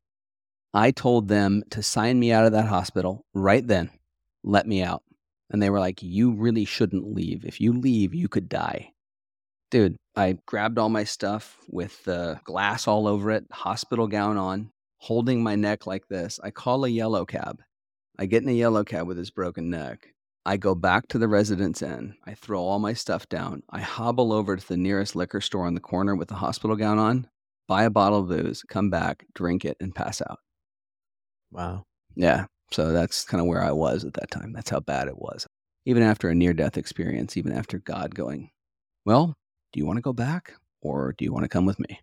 [0.74, 3.90] I told them to sign me out of that hospital right then,
[4.44, 5.04] let me out.
[5.50, 7.44] And they were like, You really shouldn't leave.
[7.44, 8.92] If you leave, you could die.
[9.72, 14.72] Dude, I grabbed all my stuff with the glass all over it, hospital gown on,
[14.98, 16.40] holding my neck like this.
[16.44, 17.62] I call a yellow cab.
[18.18, 20.14] I get in a yellow cab with this broken neck.
[20.46, 22.16] I go back to the Residence Inn.
[22.26, 23.62] I throw all my stuff down.
[23.70, 26.98] I hobble over to the nearest liquor store on the corner with the hospital gown
[26.98, 27.28] on,
[27.68, 30.40] buy a bottle of booze, come back, drink it, and pass out.
[31.52, 31.84] Wow.
[32.16, 32.46] Yeah.
[32.72, 34.54] So that's kind of where I was at that time.
[34.54, 35.46] That's how bad it was.
[35.86, 38.50] Even after a near death experience, even after God going,
[39.06, 39.36] Well,
[39.74, 42.00] do you want to go back or do you want to come with me?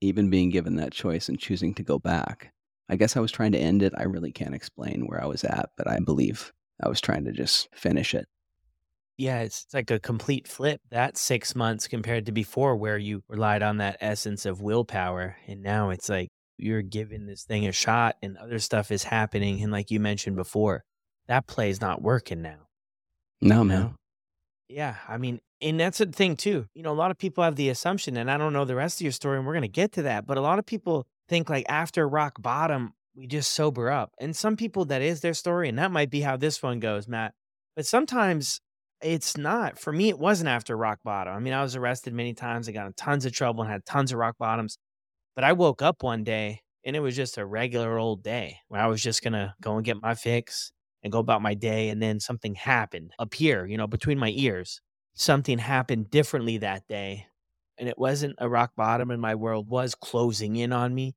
[0.00, 2.52] Even being given that choice and choosing to go back.
[2.88, 3.92] I guess I was trying to end it.
[3.96, 7.32] I really can't explain where I was at, but I believe I was trying to
[7.32, 8.26] just finish it.
[9.16, 10.80] Yeah, it's like a complete flip.
[10.90, 15.36] That six months compared to before, where you relied on that essence of willpower.
[15.48, 19.60] And now it's like you're giving this thing a shot and other stuff is happening.
[19.62, 20.84] And like you mentioned before,
[21.26, 22.68] that play's not working now.
[23.40, 23.96] No, man.
[24.68, 24.96] Yeah.
[25.08, 26.66] I mean, and that's the thing too.
[26.74, 29.00] You know, a lot of people have the assumption, and I don't know the rest
[29.00, 31.06] of your story, and we're going to get to that, but a lot of people
[31.28, 34.12] think like after rock bottom, we just sober up.
[34.20, 35.68] And some people, that is their story.
[35.68, 37.34] And that might be how this one goes, Matt.
[37.74, 38.60] But sometimes
[39.02, 39.78] it's not.
[39.78, 41.34] For me, it wasn't after rock bottom.
[41.34, 42.68] I mean, I was arrested many times.
[42.68, 44.78] I got in tons of trouble and had tons of rock bottoms.
[45.34, 48.80] But I woke up one day and it was just a regular old day where
[48.80, 51.88] I was just going to go and get my fix and go about my day.
[51.88, 54.80] And then something happened up here, you know, between my ears.
[55.14, 57.26] Something happened differently that day.
[57.78, 61.14] And it wasn't a rock bottom, and my world was closing in on me,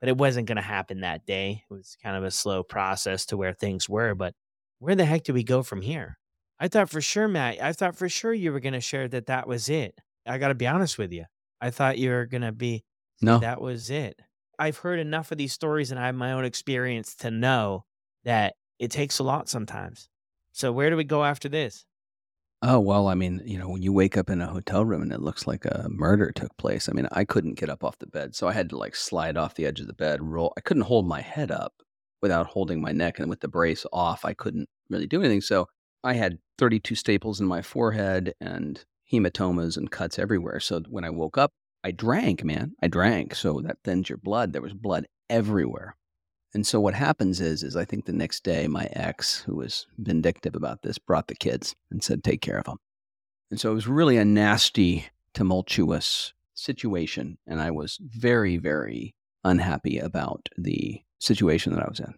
[0.00, 1.64] but it wasn't going to happen that day.
[1.70, 4.14] It was kind of a slow process to where things were.
[4.14, 4.34] But
[4.78, 6.18] where the heck do we go from here?
[6.58, 9.26] I thought for sure, Matt, I thought for sure you were going to share that
[9.26, 9.98] that was it.
[10.26, 11.24] I got to be honest with you.
[11.60, 12.84] I thought you were going to be,
[13.22, 13.38] No.
[13.38, 14.18] that was it.
[14.58, 17.84] I've heard enough of these stories and I have my own experience to know
[18.24, 20.08] that it takes a lot sometimes.
[20.52, 21.86] So where do we go after this?
[22.62, 25.12] Oh, well, I mean, you know, when you wake up in a hotel room and
[25.12, 28.06] it looks like a murder took place, I mean, I couldn't get up off the
[28.06, 28.34] bed.
[28.34, 30.52] So I had to like slide off the edge of the bed, roll.
[30.58, 31.72] I couldn't hold my head up
[32.20, 33.18] without holding my neck.
[33.18, 35.40] And with the brace off, I couldn't really do anything.
[35.40, 35.68] So
[36.04, 40.60] I had 32 staples in my forehead and hematomas and cuts everywhere.
[40.60, 42.74] So when I woke up, I drank, man.
[42.82, 43.34] I drank.
[43.36, 44.52] So that thins your blood.
[44.52, 45.96] There was blood everywhere.
[46.52, 49.86] And so what happens is, is I think the next day my ex, who was
[49.98, 52.78] vindictive about this, brought the kids and said, "Take care of them."
[53.50, 59.98] And so it was really a nasty, tumultuous situation, and I was very, very unhappy
[59.98, 62.14] about the situation that I was in.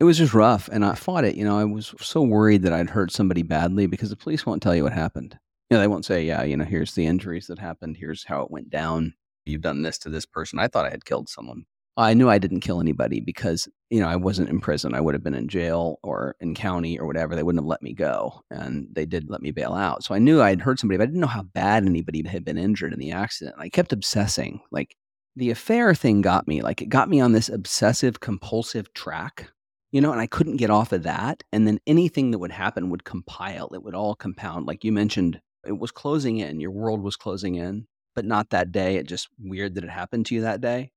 [0.00, 1.36] It was just rough, and I fought it.
[1.36, 4.62] You know, I was so worried that I'd hurt somebody badly because the police won't
[4.62, 5.38] tell you what happened.
[5.70, 7.98] You know, they won't say, "Yeah, you know, here's the injuries that happened.
[7.98, 9.14] Here's how it went down.
[9.44, 11.66] You've done this to this person." I thought I had killed someone
[11.96, 14.94] I knew I didn't kill anybody because, you know, I wasn't in prison.
[14.94, 17.36] I would have been in jail or in county or whatever.
[17.36, 18.42] They wouldn't have let me go.
[18.50, 20.02] And they did let me bail out.
[20.02, 22.44] So I knew I had hurt somebody, but I didn't know how bad anybody had
[22.44, 23.56] been injured in the accident.
[23.58, 24.60] I kept obsessing.
[24.72, 24.96] Like
[25.36, 26.62] the affair thing got me.
[26.62, 29.52] Like it got me on this obsessive compulsive track,
[29.92, 31.44] you know, and I couldn't get off of that.
[31.52, 33.70] And then anything that would happen would compile.
[33.72, 34.66] It would all compound.
[34.66, 36.60] Like you mentioned, it was closing in.
[36.60, 38.96] Your world was closing in, but not that day.
[38.96, 40.90] It just weird that it happened to you that day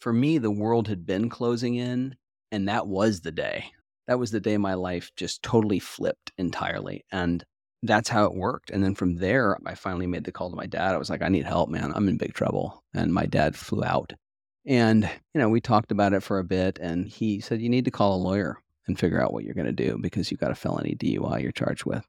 [0.00, 2.16] for me, the world had been closing in,
[2.50, 3.66] and that was the day.
[4.08, 7.04] That was the day my life just totally flipped entirely.
[7.12, 7.44] And
[7.82, 8.70] that's how it worked.
[8.70, 10.94] And then from there, I finally made the call to my dad.
[10.94, 11.92] I was like, I need help, man.
[11.94, 12.82] I'm in big trouble.
[12.92, 14.12] And my dad flew out.
[14.66, 16.78] And, you know, we talked about it for a bit.
[16.80, 19.66] And he said, You need to call a lawyer and figure out what you're going
[19.66, 22.06] to do because you've got a felony DUI you're charged with.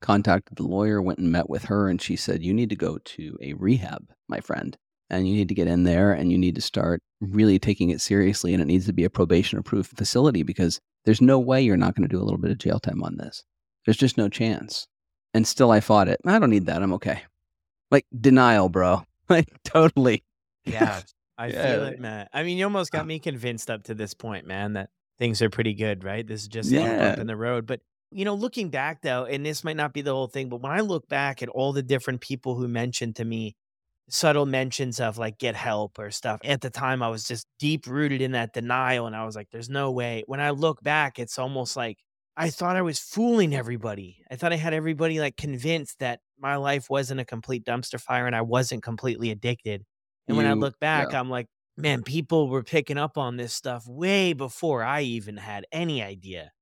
[0.00, 1.88] Contacted the lawyer, went and met with her.
[1.88, 4.76] And she said, You need to go to a rehab, my friend
[5.12, 8.00] and you need to get in there and you need to start really taking it
[8.00, 11.76] seriously and it needs to be a probation approved facility because there's no way you're
[11.76, 13.44] not going to do a little bit of jail time on this.
[13.84, 14.88] There's just no chance.
[15.34, 16.20] And still i fought it.
[16.26, 16.82] I don't need that.
[16.82, 17.22] I'm okay.
[17.90, 19.04] Like denial bro.
[19.28, 20.24] Like totally.
[20.64, 21.00] Yeah
[21.38, 21.62] i yeah.
[21.62, 22.28] feel it man.
[22.32, 25.48] I mean you almost got me convinced up to this point man that things are
[25.48, 26.26] pretty good right?
[26.26, 27.12] This is just yeah.
[27.12, 27.66] up in the road.
[27.66, 30.60] But you know looking back though and this might not be the whole thing but
[30.60, 33.56] when i look back at all the different people who mentioned to me
[34.08, 36.40] subtle mentions of like get help or stuff.
[36.44, 39.06] At the time, I was just deep rooted in that denial.
[39.06, 40.24] And I was like, there's no way.
[40.26, 41.98] When I look back, it's almost like
[42.36, 44.18] I thought I was fooling everybody.
[44.30, 48.26] I thought I had everybody like convinced that my life wasn't a complete dumpster fire
[48.26, 49.84] and I wasn't completely addicted.
[50.28, 51.20] And you, when I look back, yeah.
[51.20, 55.66] I'm like, man, people were picking up on this stuff way before I even had
[55.72, 56.52] any idea.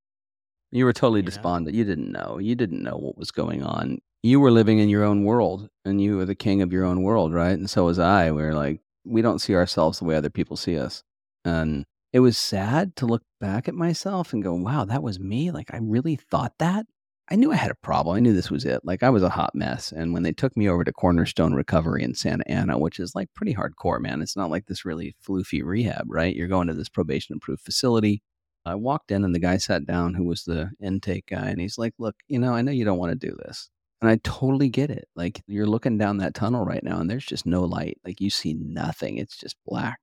[0.72, 1.74] You were totally you despondent.
[1.74, 1.78] Know?
[1.78, 2.38] You didn't know.
[2.38, 6.00] You didn't know what was going on you were living in your own world and
[6.00, 7.52] you were the king of your own world, right?
[7.52, 8.30] And so was I.
[8.32, 11.02] We are like, we don't see ourselves the way other people see us.
[11.44, 15.50] And it was sad to look back at myself and go, wow, that was me.
[15.50, 16.86] Like, I really thought that.
[17.32, 18.16] I knew I had a problem.
[18.16, 18.80] I knew this was it.
[18.84, 19.92] Like, I was a hot mess.
[19.92, 23.32] And when they took me over to Cornerstone Recovery in Santa Ana, which is like
[23.34, 26.34] pretty hardcore, man, it's not like this really floofy rehab, right?
[26.34, 28.22] You're going to this probation approved facility.
[28.66, 31.78] I walked in and the guy sat down who was the intake guy and he's
[31.78, 33.70] like, Look, you know, I know you don't want to do this.
[34.00, 35.08] And I totally get it.
[35.14, 37.98] Like you're looking down that tunnel right now and there's just no light.
[38.04, 39.18] Like you see nothing.
[39.18, 39.98] It's just black.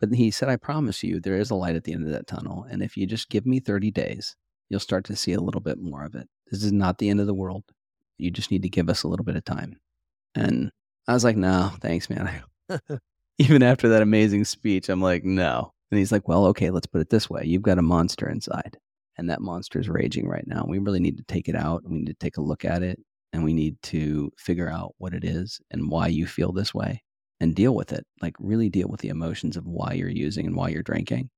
[0.00, 2.26] But he said, I promise you, there is a light at the end of that
[2.26, 2.66] tunnel.
[2.70, 4.36] And if you just give me 30 days,
[4.68, 6.28] you'll start to see a little bit more of it.
[6.50, 7.64] This is not the end of the world.
[8.18, 9.80] You just need to give us a little bit of time.
[10.34, 10.70] And
[11.08, 12.42] I was like, no, thanks, man.
[13.38, 15.72] Even after that amazing speech, I'm like, no.
[15.90, 17.42] And he's like, well, okay, let's put it this way.
[17.44, 18.76] You've got a monster inside,
[19.16, 20.64] and that monster is raging right now.
[20.66, 21.82] We really need to take it out.
[21.84, 23.00] We need to take a look at it
[23.34, 27.02] and we need to figure out what it is and why you feel this way
[27.40, 28.06] and deal with it.
[28.22, 31.30] Like, really deal with the emotions of why you're using and why you're drinking.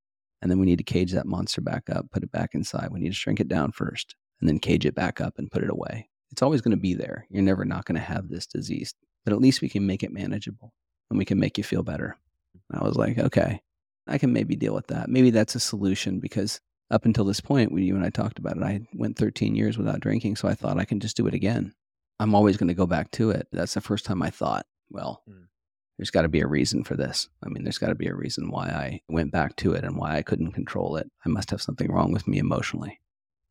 [0.42, 2.90] And then we need to cage that monster back up, put it back inside.
[2.92, 5.64] We need to shrink it down first and then cage it back up and put
[5.64, 6.10] it away.
[6.30, 7.26] It's always going to be there.
[7.30, 10.12] You're never not going to have this disease, but at least we can make it
[10.12, 10.74] manageable
[11.08, 12.18] and we can make you feel better.
[12.70, 13.62] I was like, okay,
[14.06, 15.08] I can maybe deal with that.
[15.08, 18.58] Maybe that's a solution because up until this point, when you and I talked about
[18.58, 20.36] it, I went 13 years without drinking.
[20.36, 21.72] So I thought I can just do it again.
[22.18, 23.48] I'm always going to go back to it.
[23.52, 25.44] That's the first time I thought, well, mm.
[25.98, 27.28] there's got to be a reason for this.
[27.44, 29.96] I mean, there's got to be a reason why I went back to it and
[29.96, 31.10] why I couldn't control it.
[31.24, 33.00] I must have something wrong with me emotionally.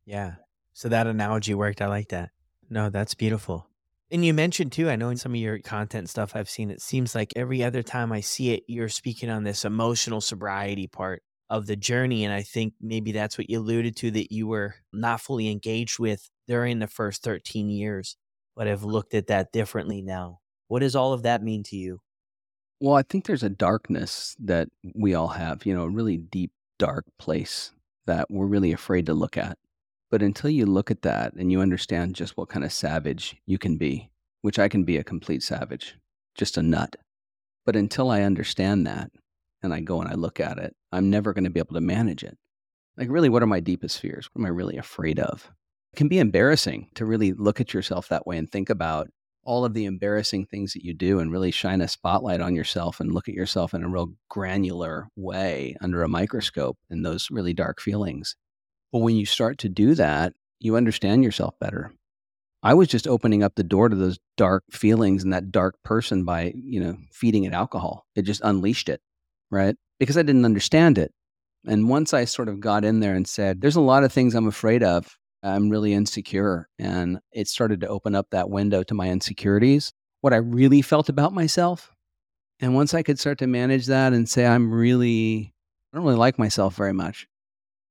[0.04, 0.34] Yeah.
[0.72, 1.80] So that analogy worked.
[1.80, 2.30] I like that.
[2.68, 3.68] No, that's beautiful.
[4.10, 6.80] And you mentioned too, I know in some of your content stuff I've seen, it
[6.80, 11.22] seems like every other time I see it, you're speaking on this emotional sobriety part
[11.50, 12.24] of the journey.
[12.24, 15.98] And I think maybe that's what you alluded to that you were not fully engaged
[15.98, 18.16] with during the first 13 years
[18.56, 20.40] but have looked at that differently now.
[20.68, 22.00] What does all of that mean to you?
[22.80, 26.50] Well, I think there's a darkness that we all have, you know, a really deep,
[26.78, 27.72] dark place
[28.06, 29.58] that we're really afraid to look at.
[30.10, 33.58] But until you look at that and you understand just what kind of savage you
[33.58, 34.10] can be,
[34.42, 35.96] which I can be a complete savage,
[36.34, 36.96] just a nut.
[37.64, 39.10] But until I understand that
[39.62, 41.80] and I go and I look at it, I'm never going to be able to
[41.80, 42.38] manage it.
[42.96, 44.28] Like, really, what are my deepest fears?
[44.32, 45.50] What am I really afraid of?
[45.96, 49.08] It can be embarrassing to really look at yourself that way and think about
[49.44, 53.00] all of the embarrassing things that you do and really shine a spotlight on yourself
[53.00, 57.54] and look at yourself in a real granular way under a microscope and those really
[57.54, 58.36] dark feelings.
[58.92, 61.94] But when you start to do that, you understand yourself better.
[62.62, 66.26] I was just opening up the door to those dark feelings and that dark person
[66.26, 68.04] by, you know, feeding it alcohol.
[68.14, 69.00] It just unleashed it,
[69.50, 69.76] right?
[69.98, 71.14] Because I didn't understand it.
[71.66, 74.34] And once I sort of got in there and said, there's a lot of things
[74.34, 75.16] I'm afraid of.
[75.46, 76.68] I'm really insecure.
[76.78, 81.08] And it started to open up that window to my insecurities, what I really felt
[81.08, 81.92] about myself.
[82.60, 85.54] And once I could start to manage that and say, I'm really,
[85.92, 87.26] I don't really like myself very much.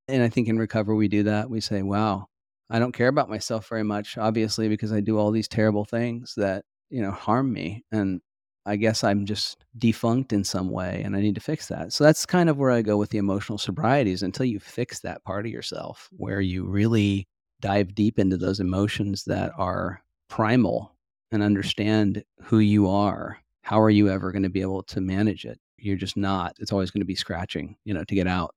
[0.08, 1.50] And I think in recovery, we do that.
[1.50, 2.26] We say, wow,
[2.68, 6.34] I don't care about myself very much, obviously, because I do all these terrible things
[6.36, 7.84] that, you know, harm me.
[7.90, 8.20] And
[8.66, 11.92] I guess I'm just defunct in some way and I need to fix that.
[11.92, 15.22] So that's kind of where I go with the emotional sobrieties until you fix that
[15.24, 17.28] part of yourself where you really
[17.60, 20.96] dive deep into those emotions that are primal
[21.30, 23.38] and understand who you are.
[23.62, 25.58] How are you ever going to be able to manage it?
[25.76, 26.56] You're just not.
[26.58, 28.54] It's always going to be scratching, you know, to get out.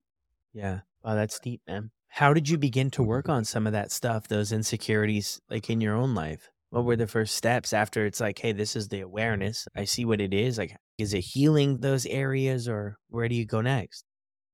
[0.54, 0.82] Yeah.
[1.04, 1.92] Wow, that's deep, man.
[2.08, 3.38] How did you begin to work mm-hmm.
[3.38, 6.50] on some of that stuff, those insecurities, like in your own life?
[6.72, 9.68] What were the first steps after it's like, hey, this is the awareness.
[9.76, 10.60] I see what it is.
[10.60, 14.06] Like, is it healing those areas or where do you go next?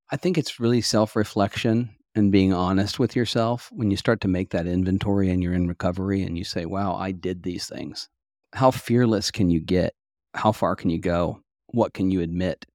[0.10, 4.28] I think it's really self reflection and being honest with yourself when you start to
[4.28, 8.10] make that inventory and you're in recovery and you say, wow, I did these things.
[8.54, 9.94] How fearless can you get?
[10.34, 11.42] How far can you go?
[11.68, 12.66] What can you admit?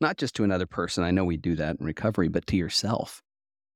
[0.00, 1.02] Not just to another person.
[1.02, 3.22] I know we do that in recovery, but to yourself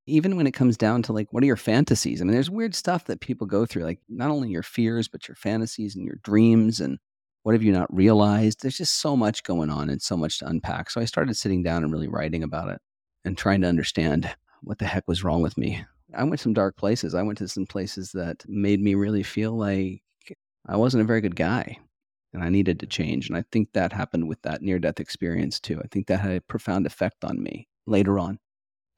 [0.06, 2.74] even when it comes down to like what are your fantasies i mean there's weird
[2.74, 6.16] stuff that people go through like not only your fears but your fantasies and your
[6.22, 6.98] dreams and
[7.42, 10.46] what have you not realized there's just so much going on and so much to
[10.46, 12.80] unpack so i started sitting down and really writing about it
[13.24, 16.76] and trying to understand what the heck was wrong with me i went some dark
[16.76, 20.02] places i went to some places that made me really feel like
[20.66, 21.76] i wasn't a very good guy
[22.32, 25.60] and i needed to change and i think that happened with that near death experience
[25.60, 28.38] too i think that had a profound effect on me later on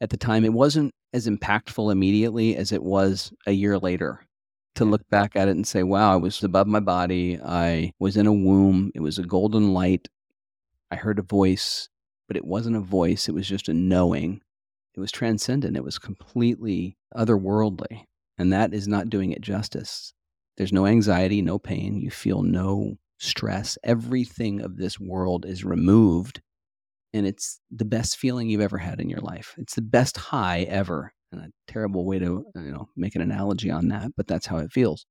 [0.02, 4.26] at the time, it wasn't as impactful immediately as it was a year later
[4.74, 7.38] to look back at it and say, wow, I was above my body.
[7.40, 8.90] I was in a womb.
[8.96, 10.08] It was a golden light.
[10.90, 11.88] I heard a voice,
[12.26, 13.28] but it wasn't a voice.
[13.28, 14.42] It was just a knowing.
[14.94, 15.76] It was transcendent.
[15.76, 18.04] It was completely otherworldly.
[18.38, 20.14] And that is not doing it justice.
[20.56, 22.00] There's no anxiety, no pain.
[22.00, 23.78] You feel no stress.
[23.84, 26.42] Everything of this world is removed
[27.14, 29.54] and it's the best feeling you've ever had in your life.
[29.58, 31.12] It's the best high ever.
[31.30, 34.58] And a terrible way to you know make an analogy on that, but that's how
[34.58, 35.06] it feels.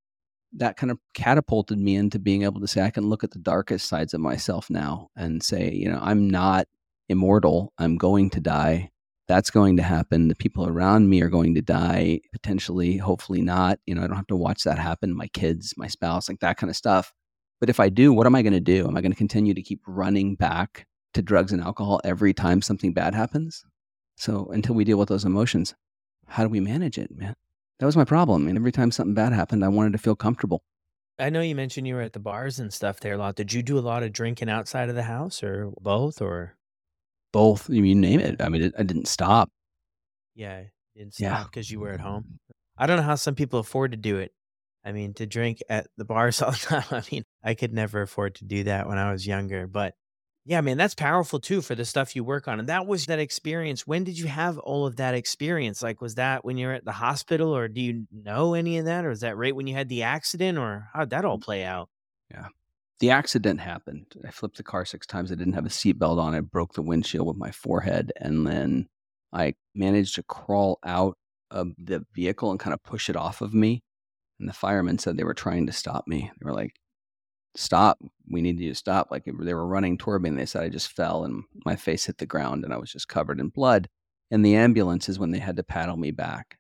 [0.54, 3.39] That kind of catapulted me into being able to say I can look at the
[3.39, 6.67] darkest sides of myself now and say, you know, I'm not
[7.10, 7.74] immortal.
[7.78, 8.91] I'm going to die.
[9.32, 10.28] That's going to happen.
[10.28, 13.80] The people around me are going to die, potentially, hopefully not.
[13.86, 15.15] You know, I don't have to watch that happen.
[15.15, 17.13] My kids, my spouse, like that kind of stuff.
[17.62, 18.86] But if I do, what am I going to do?
[18.86, 22.62] Am I going to continue to keep running back to drugs and alcohol every time
[22.62, 23.63] something bad happens.
[24.17, 25.76] So until we deal with those emotions,
[26.28, 27.38] how do we manage it, man?
[27.80, 28.50] That was my problem.
[28.50, 30.65] And every time something bad happened, I wanted to feel comfortable.
[31.17, 33.36] I know you mentioned you were at the bars and stuff there a lot.
[33.36, 36.58] Did you do a lot of drinking outside of the house or both or?
[37.32, 37.70] Both.
[37.70, 38.41] You name it.
[38.41, 39.50] I mean, it, I didn't stop.
[40.36, 40.63] Yeah.
[40.96, 41.76] Didn't stop because yeah.
[41.76, 42.39] you were at home.
[42.78, 44.32] I don't know how some people afford to do it.
[44.84, 46.84] I mean, to drink at the bars all the time.
[46.91, 49.94] I mean, I could never afford to do that when I was younger, but
[50.44, 52.60] yeah, man, that's powerful too for the stuff you work on.
[52.60, 53.86] And that was that experience.
[53.86, 55.84] When did you have all of that experience?
[55.84, 59.06] Like, was that when you're at the hospital, or do you know any of that?
[59.06, 61.44] Or was that right when you had the accident, or how'd that all mm.
[61.44, 61.89] play out?
[62.32, 62.48] Yeah.
[63.02, 64.14] The accident happened.
[64.28, 65.32] I flipped the car six times.
[65.32, 66.36] I didn't have a seatbelt on.
[66.36, 68.14] I broke the windshield with my forehead.
[68.16, 68.90] And then
[69.34, 71.18] I managed to crawl out
[71.50, 73.82] of the vehicle and kind of push it off of me.
[74.40, 76.30] And the firemen said they were trying to stop me.
[76.40, 76.76] They were like,
[77.56, 77.98] stop.
[78.30, 79.08] We need you to stop.
[79.10, 82.06] Like they were running toward me and they said I just fell and my face
[82.06, 83.89] hit the ground and I was just covered in blood.
[84.30, 86.60] And the ambulance is when they had to paddle me back.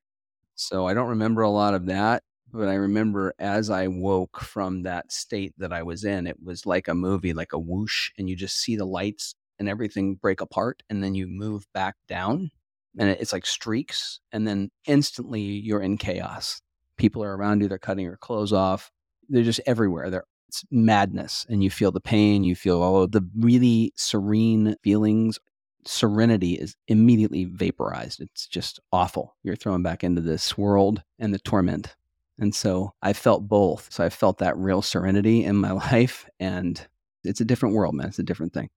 [0.55, 2.23] So I don't remember a lot of that,
[2.53, 6.65] but I remember as I woke from that state that I was in, it was
[6.65, 10.41] like a movie, like a whoosh, and you just see the lights and everything break
[10.41, 12.49] apart and then you move back down
[12.97, 16.61] and it's like streaks and then instantly you're in chaos.
[16.97, 18.91] People are around you, they're cutting your clothes off.
[19.29, 20.09] They're just everywhere.
[20.09, 24.75] They're it's madness and you feel the pain, you feel all of the really serene
[24.83, 25.39] feelings.
[25.85, 28.19] serenity is immediately vaporized.
[28.19, 29.37] It's just awful.
[29.43, 31.95] You're thrown back into this world and the torment.
[32.41, 33.87] And so I felt both.
[33.93, 36.27] So I felt that real serenity in my life.
[36.39, 36.85] And
[37.23, 38.07] it's a different world, man.
[38.07, 38.69] It's a different thing.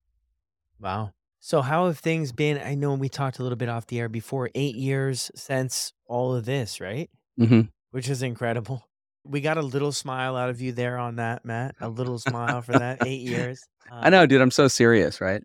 [0.79, 1.13] Wow.
[1.41, 2.59] So how have things been?
[2.59, 6.35] I know we talked a little bit off the air before, eight years since all
[6.35, 7.11] of this, right?
[7.39, 8.85] hmm Which is incredible.
[9.25, 11.75] We got a little smile out of you there on that, Matt.
[11.81, 13.01] A little smile for that.
[13.03, 13.63] Eight years.
[13.91, 14.41] I Uh, know, dude.
[14.43, 15.43] I'm so serious, right?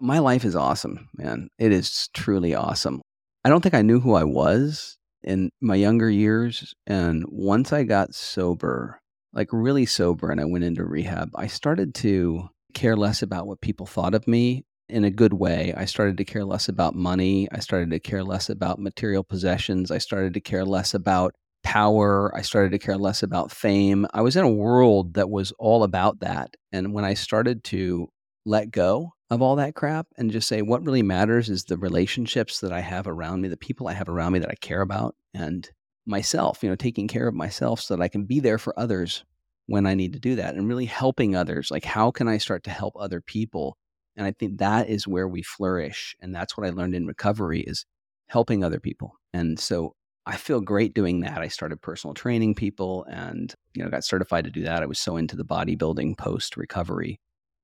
[0.00, 1.48] My life is awesome, man.
[1.58, 3.00] It is truly awesome.
[3.44, 6.74] I don't think I knew who I was in my younger years.
[6.86, 9.00] And once I got sober,
[9.32, 13.60] like really sober, and I went into rehab, I started to care less about what
[13.60, 15.72] people thought of me in a good way.
[15.76, 17.48] I started to care less about money.
[17.52, 19.90] I started to care less about material possessions.
[19.90, 22.34] I started to care less about power.
[22.36, 24.06] I started to care less about fame.
[24.12, 26.54] I was in a world that was all about that.
[26.72, 28.08] And when I started to
[28.44, 32.60] let go of all that crap and just say what really matters is the relationships
[32.60, 35.14] that I have around me, the people I have around me that I care about,
[35.32, 35.70] and
[36.04, 39.24] myself, you know, taking care of myself so that I can be there for others
[39.66, 41.70] when I need to do that and really helping others.
[41.70, 43.76] Like, how can I start to help other people?
[44.16, 46.16] And I think that is where we flourish.
[46.20, 47.86] And that's what I learned in recovery is
[48.26, 49.14] helping other people.
[49.32, 49.94] And so
[50.26, 51.38] I feel great doing that.
[51.38, 54.82] I started personal training people and, you know, got certified to do that.
[54.82, 57.20] I was so into the bodybuilding post recovery.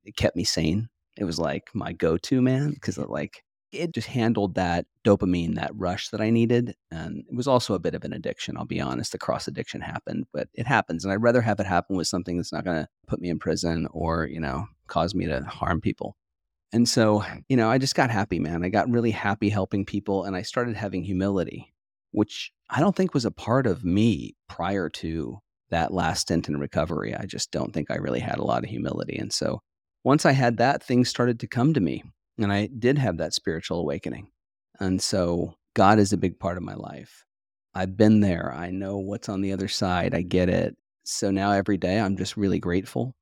[0.09, 0.89] It kept me sane.
[1.19, 5.73] It was like my go-to man because it like it just handled that dopamine, that
[5.75, 6.75] rush that I needed.
[6.91, 9.13] And it was also a bit of an addiction, I'll be honest.
[9.13, 11.05] The cross addiction happened, but it happens.
[11.05, 13.39] And I'd rather have it happen with something that's not going to put me in
[13.39, 16.17] prison or, you know, cause me to harm people.
[16.73, 18.65] And so, you know, I just got happy, man.
[18.65, 21.75] I got really happy helping people and I started having humility,
[22.13, 25.41] which I don't think was a part of me prior to
[25.71, 27.15] that last stint in recovery.
[27.15, 29.17] I just don't think I really had a lot of humility.
[29.17, 29.61] And so
[30.09, 32.03] once I had that, things started to come to me
[32.39, 34.29] and I did have that spiritual awakening.
[34.81, 37.27] And so God is a big part of my life.
[37.75, 38.51] I've been there.
[38.57, 40.15] I know what's on the other side.
[40.15, 40.75] I get it.
[41.05, 43.17] So now every day I'm just really grateful.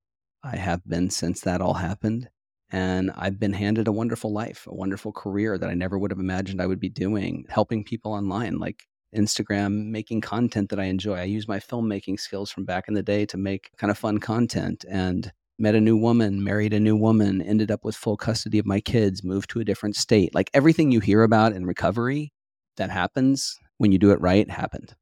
[0.45, 2.29] I have been since that all happened.
[2.71, 6.21] And I've been handed a wonderful life, a wonderful career that I never would have
[6.21, 11.17] imagined I would be doing, helping people online, like Instagram, making content that I enjoy.
[11.17, 14.19] I use my filmmaking skills from back in the day to make kind of fun
[14.19, 18.59] content and met a new woman, married a new woman, ended up with full custody
[18.59, 20.35] of my kids, moved to a different state.
[20.35, 22.33] Like everything you hear about in recovery
[22.77, 24.95] that happens when you do it right happened.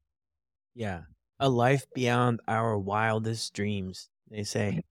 [0.75, 1.01] yeah.
[1.39, 4.81] A life beyond our wildest dreams, they say.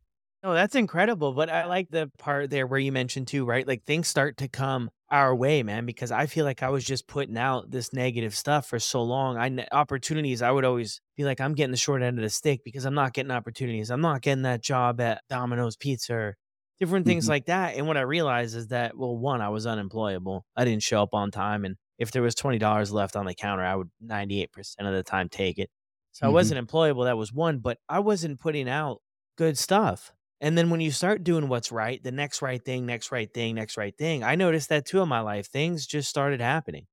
[0.47, 1.33] Oh, that's incredible.
[1.33, 3.67] But I like the part there where you mentioned too, right?
[3.67, 7.07] Like things start to come our way, man, because I feel like I was just
[7.07, 9.39] putting out this negative stuff for so long.
[9.39, 12.61] I opportunities, I would always be like, I'm getting the short end of the stick
[12.63, 13.91] because I'm not getting opportunities.
[13.91, 16.37] I'm not getting that job at Domino's Pizza or
[16.79, 17.29] different things Mhm.
[17.29, 17.77] like that.
[17.77, 20.45] And what I realized is that, well, one, I was unemployable.
[20.57, 21.65] I didn't show up on time.
[21.65, 25.31] And if there was $20 left on the counter, I would 98% of the time
[25.31, 25.71] take it.
[26.13, 26.31] So I Mhm.
[26.31, 27.05] wasn't employable.
[27.05, 29.01] That was one, but I wasn't putting out
[29.39, 30.13] good stuff.
[30.45, 33.55] And then when you start doing what's right, the next right thing, next right thing,
[33.55, 35.47] next right thing, I noticed that too in my life.
[35.47, 36.87] Things just started happening.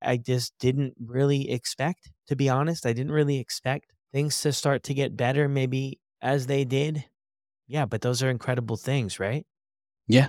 [0.00, 2.86] I just didn't really expect, to be honest.
[2.86, 7.04] I didn't really expect things to start to get better, maybe as they did.
[7.66, 9.44] Yeah, but those are incredible things, right?
[10.06, 10.28] Yeah.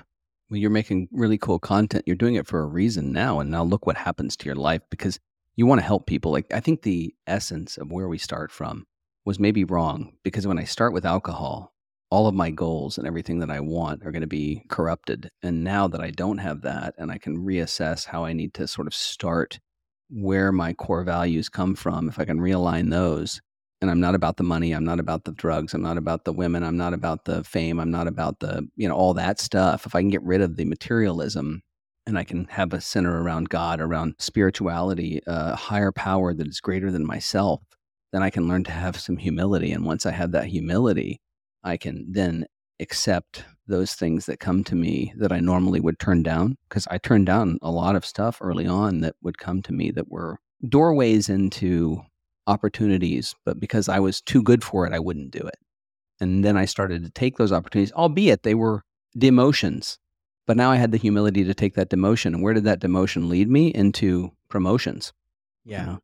[0.49, 2.03] Well, you're making really cool content.
[2.05, 3.39] You're doing it for a reason now.
[3.39, 5.17] And now look what happens to your life because
[5.55, 6.33] you want to help people.
[6.33, 8.85] Like, I think the essence of where we start from
[9.23, 11.71] was maybe wrong because when I start with alcohol,
[12.09, 15.29] all of my goals and everything that I want are going to be corrupted.
[15.41, 18.67] And now that I don't have that and I can reassess how I need to
[18.67, 19.59] sort of start
[20.09, 23.41] where my core values come from, if I can realign those,
[23.81, 26.33] and I'm not about the money, I'm not about the drugs, I'm not about the
[26.33, 29.85] women, I'm not about the fame, I'm not about the, you know, all that stuff.
[29.85, 31.61] If I can get rid of the materialism
[32.07, 36.47] and I can have a center around God, around spirituality, uh, a higher power that
[36.47, 37.61] is greater than myself,
[38.13, 39.71] then I can learn to have some humility.
[39.71, 41.19] And once I have that humility,
[41.65, 42.45] I can then
[42.79, 46.57] accept those things that come to me that I normally would turn down.
[46.69, 49.91] Because I turned down a lot of stuff early on that would come to me
[49.91, 50.37] that were
[50.69, 52.01] doorways into
[52.47, 55.57] opportunities, but because I was too good for it, I wouldn't do it.
[56.21, 58.83] And then I started to take those opportunities, albeit they were
[59.17, 59.97] demotions.
[60.47, 62.27] But now I had the humility to take that demotion.
[62.27, 63.67] And where did that demotion lead me?
[63.69, 65.11] Into promotions.
[65.65, 65.85] you Yeah.
[65.85, 65.99] know?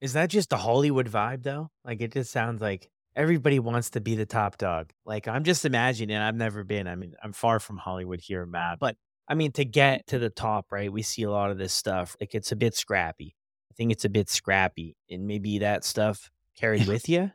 [0.00, 1.70] Is that just the Hollywood vibe though?
[1.84, 4.90] Like it just sounds like everybody wants to be the top dog.
[5.04, 6.86] Like I'm just imagining, I've never been.
[6.86, 8.78] I mean, I'm far from Hollywood here, Matt.
[8.78, 8.96] But
[9.28, 10.92] I mean, to get to the top, right?
[10.92, 12.16] We see a lot of this stuff.
[12.20, 13.36] Like it's a bit scrappy.
[13.70, 17.32] I think it's a bit scrappy, and maybe that stuff carried with you.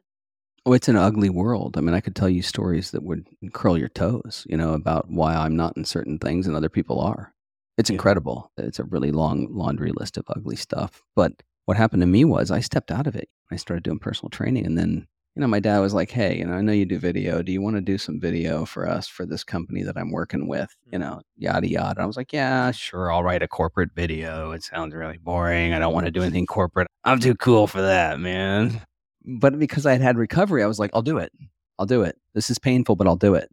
[0.66, 1.78] Oh, it's an ugly world.
[1.78, 5.10] I mean, I could tell you stories that would curl your toes, you know, about
[5.10, 7.34] why I'm not in certain things and other people are.
[7.78, 8.52] It's incredible.
[8.58, 11.02] It's a really long laundry list of ugly stuff.
[11.16, 11.32] But
[11.64, 13.30] what happened to me was I stepped out of it.
[13.52, 14.66] I started doing personal training.
[14.66, 16.98] And then, you know, my dad was like, hey, you know, I know you do
[17.00, 17.42] video.
[17.42, 20.48] Do you want to do some video for us for this company that I'm working
[20.48, 20.76] with?
[20.92, 21.10] You mm-hmm.
[21.10, 22.02] know, yada, yada.
[22.02, 23.12] I was like, yeah, sure.
[23.12, 24.52] I'll write a corporate video.
[24.52, 25.74] It sounds really boring.
[25.74, 26.88] I don't want to do anything corporate.
[27.04, 28.82] I'm too cool for that, man.
[29.24, 31.32] But because I had had recovery, I was like, I'll do it.
[31.78, 32.18] I'll do it.
[32.34, 33.50] This is painful, but I'll do it.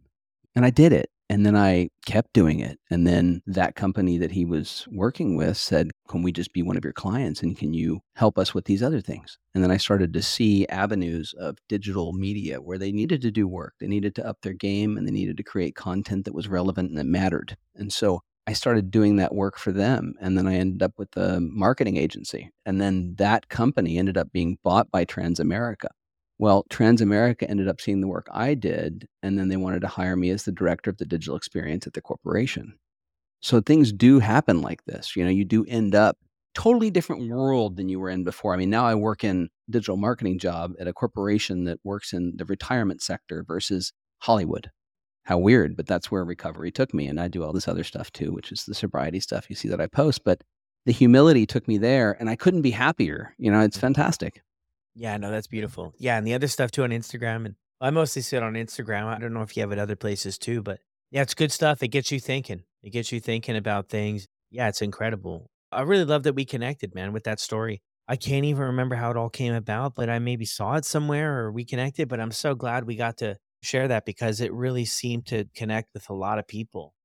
[0.55, 1.09] And I did it.
[1.29, 2.79] And then I kept doing it.
[2.89, 6.77] And then that company that he was working with said, Can we just be one
[6.77, 7.41] of your clients?
[7.41, 9.37] And can you help us with these other things?
[9.53, 13.47] And then I started to see avenues of digital media where they needed to do
[13.47, 13.73] work.
[13.79, 16.89] They needed to up their game and they needed to create content that was relevant
[16.89, 17.57] and that mattered.
[17.75, 20.13] And so I started doing that work for them.
[20.21, 22.49] And then I ended up with a marketing agency.
[22.65, 25.87] And then that company ended up being bought by Transamerica.
[26.39, 30.15] Well, Transamerica ended up seeing the work I did, and then they wanted to hire
[30.15, 32.77] me as the director of the digital experience at the corporation.
[33.41, 35.15] So things do happen like this.
[35.15, 36.17] You know, you do end up
[36.53, 38.53] totally different world than you were in before.
[38.53, 42.33] I mean, now I work in digital marketing job at a corporation that works in
[42.35, 44.71] the retirement sector versus Hollywood.
[45.23, 47.07] How weird, but that's where recovery took me.
[47.07, 49.67] And I do all this other stuff too, which is the sobriety stuff you see
[49.69, 50.23] that I post.
[50.23, 50.41] But
[50.85, 53.35] the humility took me there and I couldn't be happier.
[53.37, 53.81] You know, it's mm.
[53.81, 54.41] fantastic.
[54.97, 55.93] Yeah, no, that's beautiful.
[55.99, 59.05] Yeah, and the other stuff too on Instagram, and I mostly see it on Instagram.
[59.05, 60.79] I don't know if you have it other places too, but
[61.11, 61.83] yeah, it's good stuff.
[61.83, 62.63] It gets you thinking.
[62.81, 64.27] It gets you thinking about things.
[64.49, 65.51] Yeah, it's incredible.
[65.71, 67.81] I really love that we connected, man, with that story.
[68.07, 71.39] I can't even remember how it all came about, but I maybe saw it somewhere
[71.41, 72.07] or we connected.
[72.07, 75.89] But I'm so glad we got to share that because it really seemed to connect
[75.93, 76.95] with a lot of people.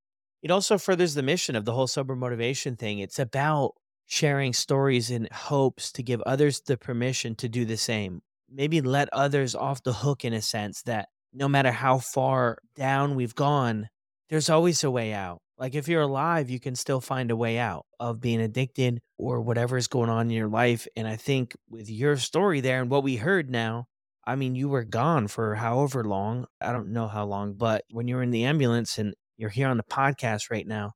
[0.42, 3.00] It also furthers the mission of the whole sober motivation thing.
[3.00, 3.72] It's about
[4.12, 8.20] sharing stories in hopes to give others the permission to do the same.
[8.46, 13.14] Maybe let others off the hook in a sense that no matter how far down
[13.14, 13.88] we've gone,
[14.28, 15.40] there's always a way out.
[15.56, 19.40] Like if you're alive, you can still find a way out of being addicted or
[19.40, 20.86] whatever is going on in your life.
[20.94, 23.86] And I think with your story there and what we heard now,
[24.26, 26.44] I mean, you were gone for however long.
[26.60, 29.68] I don't know how long, but when you were in the ambulance and you're here
[29.68, 30.92] on the podcast right now,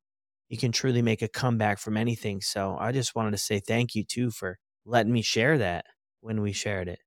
[0.49, 2.41] you can truly make a comeback from anything.
[2.41, 5.87] So I just wanted to say thank you too for letting me share that
[6.21, 7.01] when we shared it.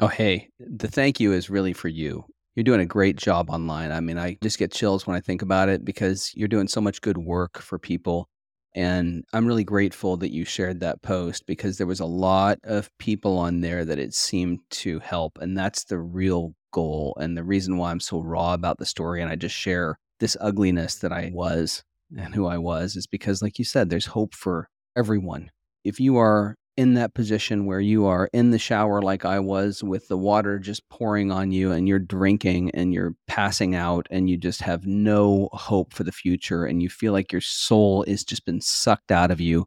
[0.00, 2.24] Oh, hey, the thank you is really for you.
[2.54, 3.92] You're doing a great job online.
[3.92, 6.80] I mean, I just get chills when I think about it because you're doing so
[6.80, 8.28] much good work for people.
[8.74, 12.90] And I'm really grateful that you shared that post because there was a lot of
[12.98, 15.38] people on there that it seemed to help.
[15.40, 19.20] And that's the real goal and the reason why I'm so raw about the story.
[19.20, 21.82] And I just share this ugliness that I was
[22.16, 25.50] and who I was is because, like you said, there's hope for everyone.
[25.84, 29.82] If you are in that position where you are in the shower like I was
[29.84, 34.30] with the water just pouring on you and you're drinking and you're passing out and
[34.30, 38.24] you just have no hope for the future and you feel like your soul is
[38.24, 39.66] just been sucked out of you,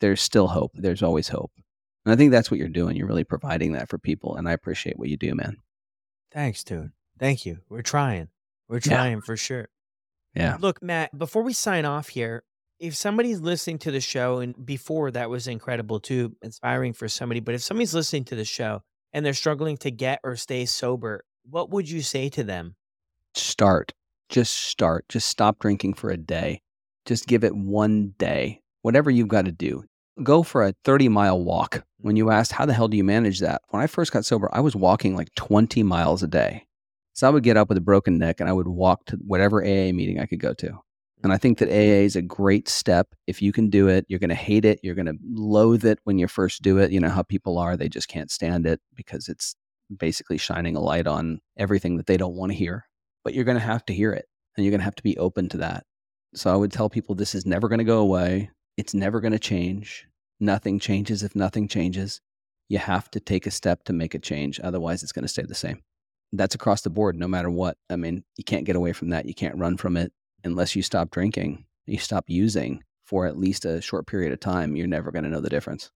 [0.00, 0.70] there's still hope.
[0.74, 1.50] There's always hope.
[2.04, 2.96] And I think that's what you're doing.
[2.96, 4.36] You're really providing that for people.
[4.36, 5.56] And I appreciate what you do, man.
[6.30, 6.92] Thanks, dude.
[7.18, 7.58] Thank you.
[7.68, 8.28] We're trying.
[8.68, 9.24] We're trying yeah.
[9.24, 9.68] for sure.
[10.34, 10.56] Yeah.
[10.60, 12.42] Look, Matt, before we sign off here,
[12.80, 17.40] if somebody's listening to the show, and before that was incredible too, inspiring for somebody,
[17.40, 18.82] but if somebody's listening to the show
[19.12, 22.74] and they're struggling to get or stay sober, what would you say to them?
[23.34, 23.92] Start.
[24.28, 25.04] Just start.
[25.08, 26.60] Just stop drinking for a day.
[27.06, 28.60] Just give it one day.
[28.82, 29.84] Whatever you've got to do.
[30.22, 31.84] Go for a 30 mile walk.
[31.98, 32.18] When mm-hmm.
[32.18, 33.62] you asked, how the hell do you manage that?
[33.70, 36.66] When I first got sober, I was walking like 20 miles a day.
[37.14, 39.62] So I would get up with a broken neck and I would walk to whatever
[39.62, 40.80] AA meeting I could go to.
[41.22, 42.02] And I think that mm-hmm.
[42.02, 43.14] AA is a great step.
[43.26, 44.80] If you can do it, you're going to hate it.
[44.82, 46.90] You're going to loathe it when you first do it.
[46.90, 49.54] You know how people are, they just can't stand it because it's
[49.96, 52.84] basically shining a light on everything that they don't want to hear.
[53.22, 55.16] But you're going to have to hear it and you're going to have to be
[55.16, 55.84] open to that.
[56.34, 58.50] So I would tell people this is never going to go away.
[58.76, 60.06] It's never going to change.
[60.40, 62.20] Nothing changes if nothing changes.
[62.68, 64.58] You have to take a step to make a change.
[64.62, 65.80] Otherwise, it's going to stay the same
[66.38, 67.76] that's across the board, no matter what.
[67.90, 69.26] I mean, you can't get away from that.
[69.26, 70.12] You can't run from it
[70.44, 74.76] unless you stop drinking, you stop using for at least a short period of time.
[74.76, 75.90] You're never going to know the difference.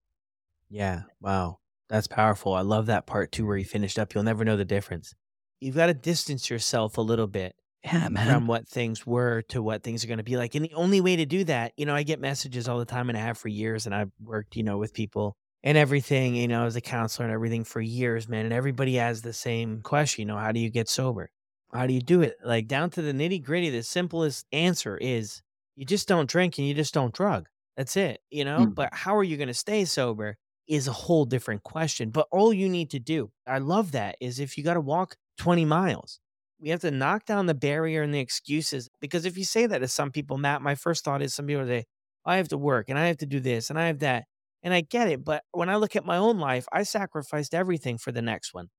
[0.69, 1.03] Yeah.
[1.21, 1.59] Wow.
[1.89, 2.53] That's powerful.
[2.53, 4.13] I love that part too, where you finished up.
[4.13, 5.15] You'll never know the difference.
[5.59, 8.31] You've got to distance yourself a little bit yeah, man.
[8.31, 10.53] from what things were to what things are going to be like.
[10.55, 13.09] And the only way to do that, you know, I get messages all the time
[13.09, 16.47] and I have for years, and I've worked, you know, with people and everything, you
[16.47, 18.45] know, as a counselor and everything for years, man.
[18.45, 21.29] And everybody has the same question, you know, how do you get sober?
[21.73, 22.35] How do you do it?
[22.43, 25.41] Like down to the nitty gritty, the simplest answer is
[25.75, 27.47] you just don't drink and you just don't drug.
[27.77, 28.59] That's it, you know?
[28.59, 28.75] Mm.
[28.75, 30.37] But how are you going to stay sober
[30.69, 32.11] is a whole different question.
[32.11, 35.17] But all you need to do, I love that, is if you got to walk
[35.39, 36.19] 20 miles,
[36.59, 38.87] we have to knock down the barrier and the excuses.
[39.01, 41.65] Because if you say that to some people, Matt, my first thought is some people
[41.65, 41.85] say,
[42.23, 44.25] I have to work and I have to do this and I have that.
[44.63, 45.23] And I get it.
[45.23, 48.69] But when I look at my own life, I sacrificed everything for the next one.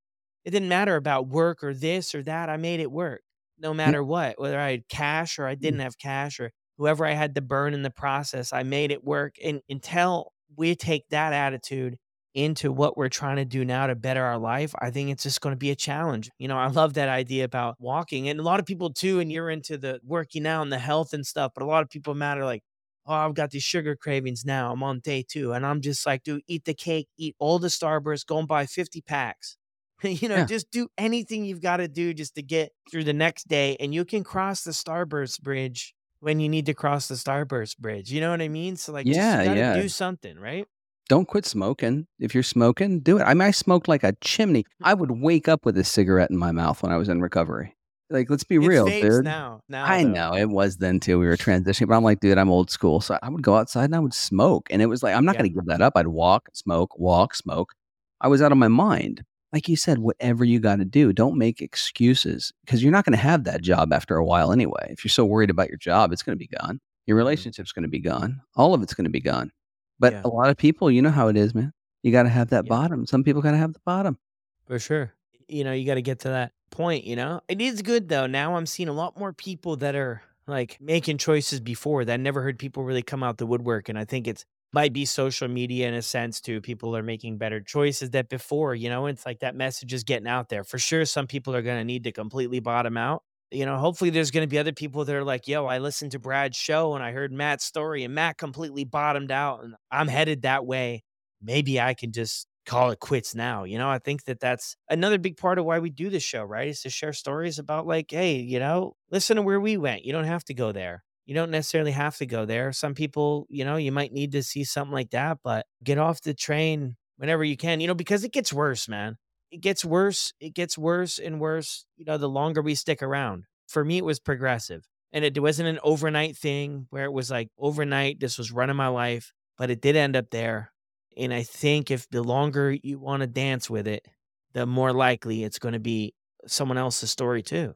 [0.45, 2.49] It didn't matter about work or this or that.
[2.51, 3.23] I made it work
[3.59, 5.61] no matter what, whether I had cash or I Mm.
[5.61, 9.05] didn't have cash or whoever I had to burn in the process, I made it
[9.05, 9.37] work.
[9.45, 11.99] And until we take that attitude
[12.33, 15.41] into what we're trying to do now to better our life, I think it's just
[15.41, 16.31] going to be a challenge.
[16.39, 18.29] You know, I love that idea about walking.
[18.29, 21.13] And a lot of people too, and you're into the working out and the health
[21.13, 22.63] and stuff, but a lot of people matter like,
[23.11, 24.73] oh, I've got these sugar cravings now.
[24.73, 25.53] I'm on day two.
[25.53, 28.67] And I'm just like, dude, eat the cake, eat all the Starburst, go and buy
[28.67, 29.57] 50 packs.
[30.03, 30.45] you know, Yeah.
[30.47, 33.77] just do anything you've got to do just to get through the next day.
[33.81, 38.13] And you can cross the Starburst bridge when you need to cross the Starburst bridge.
[38.13, 38.77] You know what I mean?
[38.77, 39.75] So like, just, Yeah, yeah.
[39.75, 40.67] do something, right?
[41.09, 42.07] Don't quit smoking.
[42.21, 43.23] If you're smoking, do it.
[43.25, 44.65] I mean, I smoked like a chimney.
[44.81, 47.75] I would wake up with a cigarette in my mouth when I was in recovery.
[48.11, 49.25] Like, let's be It's real, dude.
[49.25, 49.63] now.
[49.69, 50.11] Now I though.
[50.11, 51.19] know it was then too.
[51.19, 53.01] We were transitioning, but I'm like, dude, I'm old school.
[53.01, 54.67] So I would go outside and I would smoke.
[54.71, 55.43] And it was like, I'm not Yeah.
[55.43, 55.93] going to give that up.
[55.97, 57.73] I'd walk, smoke, walk, smoke.
[58.21, 59.25] I was out of my mind.
[59.53, 63.17] Like you said, whatever you got to do, don't make excuses because you're not going
[63.17, 64.89] to have that job after a while anyway.
[64.91, 66.81] If you're so worried about your job, it's going to be gone.
[67.07, 67.19] Your mm-hmm.
[67.19, 68.41] relationship's going to be gone.
[68.57, 69.51] All of it's going to be gone.
[69.99, 70.23] But Yeah.
[70.25, 71.73] a lot of people, you know how it is, man.
[72.03, 72.69] You got to have that Yeah.
[72.71, 73.07] bottom.
[73.07, 74.19] Some people got to have the bottom.
[74.67, 75.13] For sure.
[75.49, 77.41] You know, you got to get to that point, you know?
[77.49, 78.27] It is good though.
[78.27, 82.17] Now I'm seeing a lot more people that are like making choices before that I
[82.17, 83.89] never heard people really come out the woodwork.
[83.89, 86.61] And I think it's might be social media in a sense too.
[86.61, 90.29] People are making better choices that before, you know, it's like that message is getting
[90.29, 90.63] out there.
[90.63, 93.23] For sure, some people are going to need to completely bottom out.
[93.51, 96.13] You know, hopefully there's going to be other people that are like, yo, I listened
[96.13, 100.07] to Brad's show and I heard Matt's story and Matt completely bottomed out and I'm
[100.07, 101.03] headed that way.
[101.43, 103.65] Maybe I can just call it quits now.
[103.65, 106.43] You know, I think that that's another big part of why we do this show,
[106.45, 106.69] right?
[106.69, 110.05] Is to share stories about like, hey, you know, listen to where we went.
[110.05, 111.03] You don't have to go there.
[111.27, 112.73] You don't necessarily have to go there.
[112.73, 116.21] Some people, you know, you might need to see something like that, but get off
[116.23, 119.17] the train whenever you can, you know, because it gets worse, man.
[119.51, 120.33] It gets worse.
[120.41, 123.45] It gets worse and worse, you know, the longer we stick around.
[123.69, 124.89] For me, it was progressive.
[125.13, 128.89] And it wasn't an overnight thing where it was like overnight, this was running my
[128.89, 130.73] life, but it did end up there.
[131.21, 134.09] And I think if the longer you want to dance with it,
[134.55, 136.15] the more likely it's going to be
[136.47, 137.75] someone else's story too.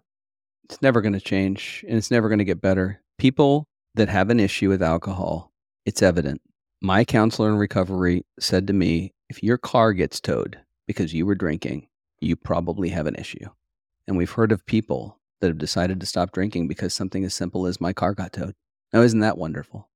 [0.64, 3.02] It's never going to change and it's never going to get better.
[3.18, 5.52] People that have an issue with alcohol,
[5.84, 6.40] it's evident.
[6.80, 11.34] My counselor in recovery said to me, if your car gets towed because you were
[11.34, 11.88] drinking,
[12.20, 13.46] you probably have an issue.
[14.08, 17.66] And we've heard of people that have decided to stop drinking because something as simple
[17.66, 18.54] as my car got towed.
[18.94, 19.90] Now, isn't that wonderful?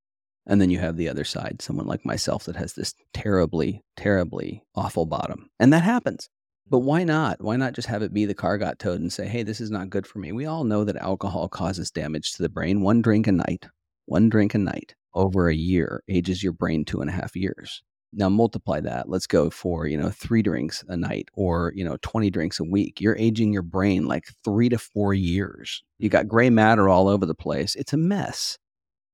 [0.49, 4.63] And then you have the other side, someone like myself that has this terribly, terribly
[4.75, 5.51] awful bottom.
[5.61, 6.31] And that happens.
[6.71, 7.43] But why not?
[7.43, 9.71] Why not just have it be the car got towed and say, hey, this is
[9.71, 10.33] not good for me?
[10.33, 12.81] We all know that alcohol causes damage to the brain.
[12.81, 13.67] One drink a night,
[14.07, 17.83] one drink a night over a year ages your brain two and a half years.
[18.13, 19.09] Now multiply that.
[19.09, 22.65] Let's go for, you know, three drinks a night or, you know, 20 drinks a
[22.65, 23.01] week.
[23.01, 25.83] You're aging your brain like three to four years.
[25.99, 27.75] You got gray matter all over the place.
[27.75, 28.59] It's a mess.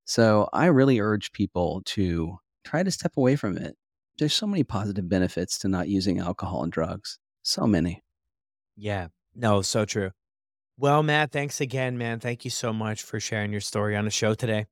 [0.04, 3.76] So I really urge people to try to step away from it.
[4.18, 7.18] There's so many positive benefits to not using alcohol and drugs.
[7.42, 8.02] So many.
[8.76, 9.08] Yeah.
[9.34, 10.10] No, so true.
[10.78, 12.20] Well, Matt, thanks again, man.
[12.20, 14.66] Thank you so much for sharing your story on the show today.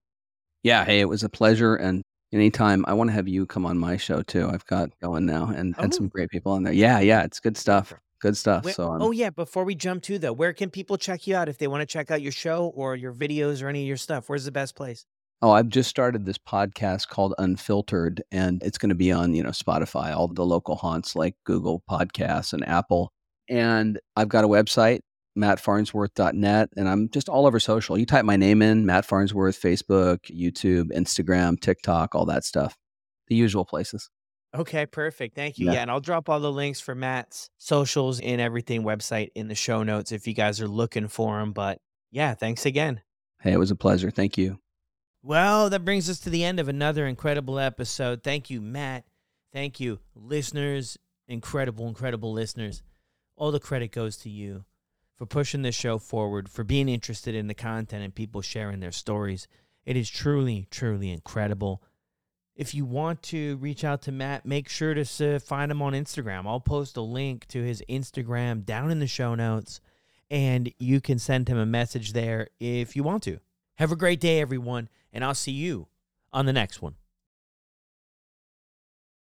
[0.62, 1.74] Yeah, hey, it was a pleasure.
[1.76, 2.02] And
[2.32, 4.48] anytime I want to have you come on my show too.
[4.48, 6.08] I've got going now and had some Oh.
[6.08, 6.72] great people on there.
[6.72, 7.92] Yeah, yeah, it's good stuff.
[8.20, 8.64] Good stuff.
[8.64, 11.34] Where- so um, oh yeah, before we jump to though, where can people check you
[11.34, 13.88] out if they want to check out your show or your videos or any of
[13.88, 14.28] your stuff?
[14.28, 15.04] Where's the best place?
[15.43, 19.43] Oh, I've just started this podcast called Unfiltered, and it's going to be on, you
[19.43, 23.12] know, Spotify, all the local haunts like Google Podcasts and Apple.
[23.49, 25.01] And I've got a website,
[25.36, 27.99] mattfarnsworth.net, and I'm just all over social.
[27.99, 32.76] You type my name in, Matt Farnsworth, Facebook, YouTube, Instagram, TikTok, all that stuff.
[33.26, 34.11] The usual places.
[34.55, 35.34] Okay, perfect.
[35.34, 35.66] Thank you.
[35.66, 35.72] Yeah.
[35.72, 35.82] Yeah.
[35.82, 39.82] and I'll drop all the links for Matt's socials and everything website in the show
[39.82, 41.53] notes if you guys are looking for them.
[41.53, 41.78] But
[42.12, 43.01] yeah, thanks again.
[43.40, 44.11] Hey, it was a pleasure.
[44.11, 44.59] Thank you.
[45.24, 48.24] Well, that brings us to the end of another incredible episode.
[48.24, 49.04] Thank you, Matt.
[49.52, 50.98] Thank you, listeners.
[51.28, 52.82] Incredible, incredible listeners.
[53.36, 54.64] All the credit goes to you
[55.16, 58.90] for pushing this show forward, for being interested in the content and people sharing their
[58.90, 59.46] stories.
[59.86, 61.82] It is truly, truly incredible.
[62.56, 66.46] If you want to reach out to Matt, make sure to find him on Instagram.
[66.46, 69.80] I'll post a link to his Instagram down in the show notes,
[70.30, 73.38] and you can send him a message there if you want to.
[73.76, 75.88] Have a great day, everyone, and I'll see you
[76.32, 76.94] on the next one.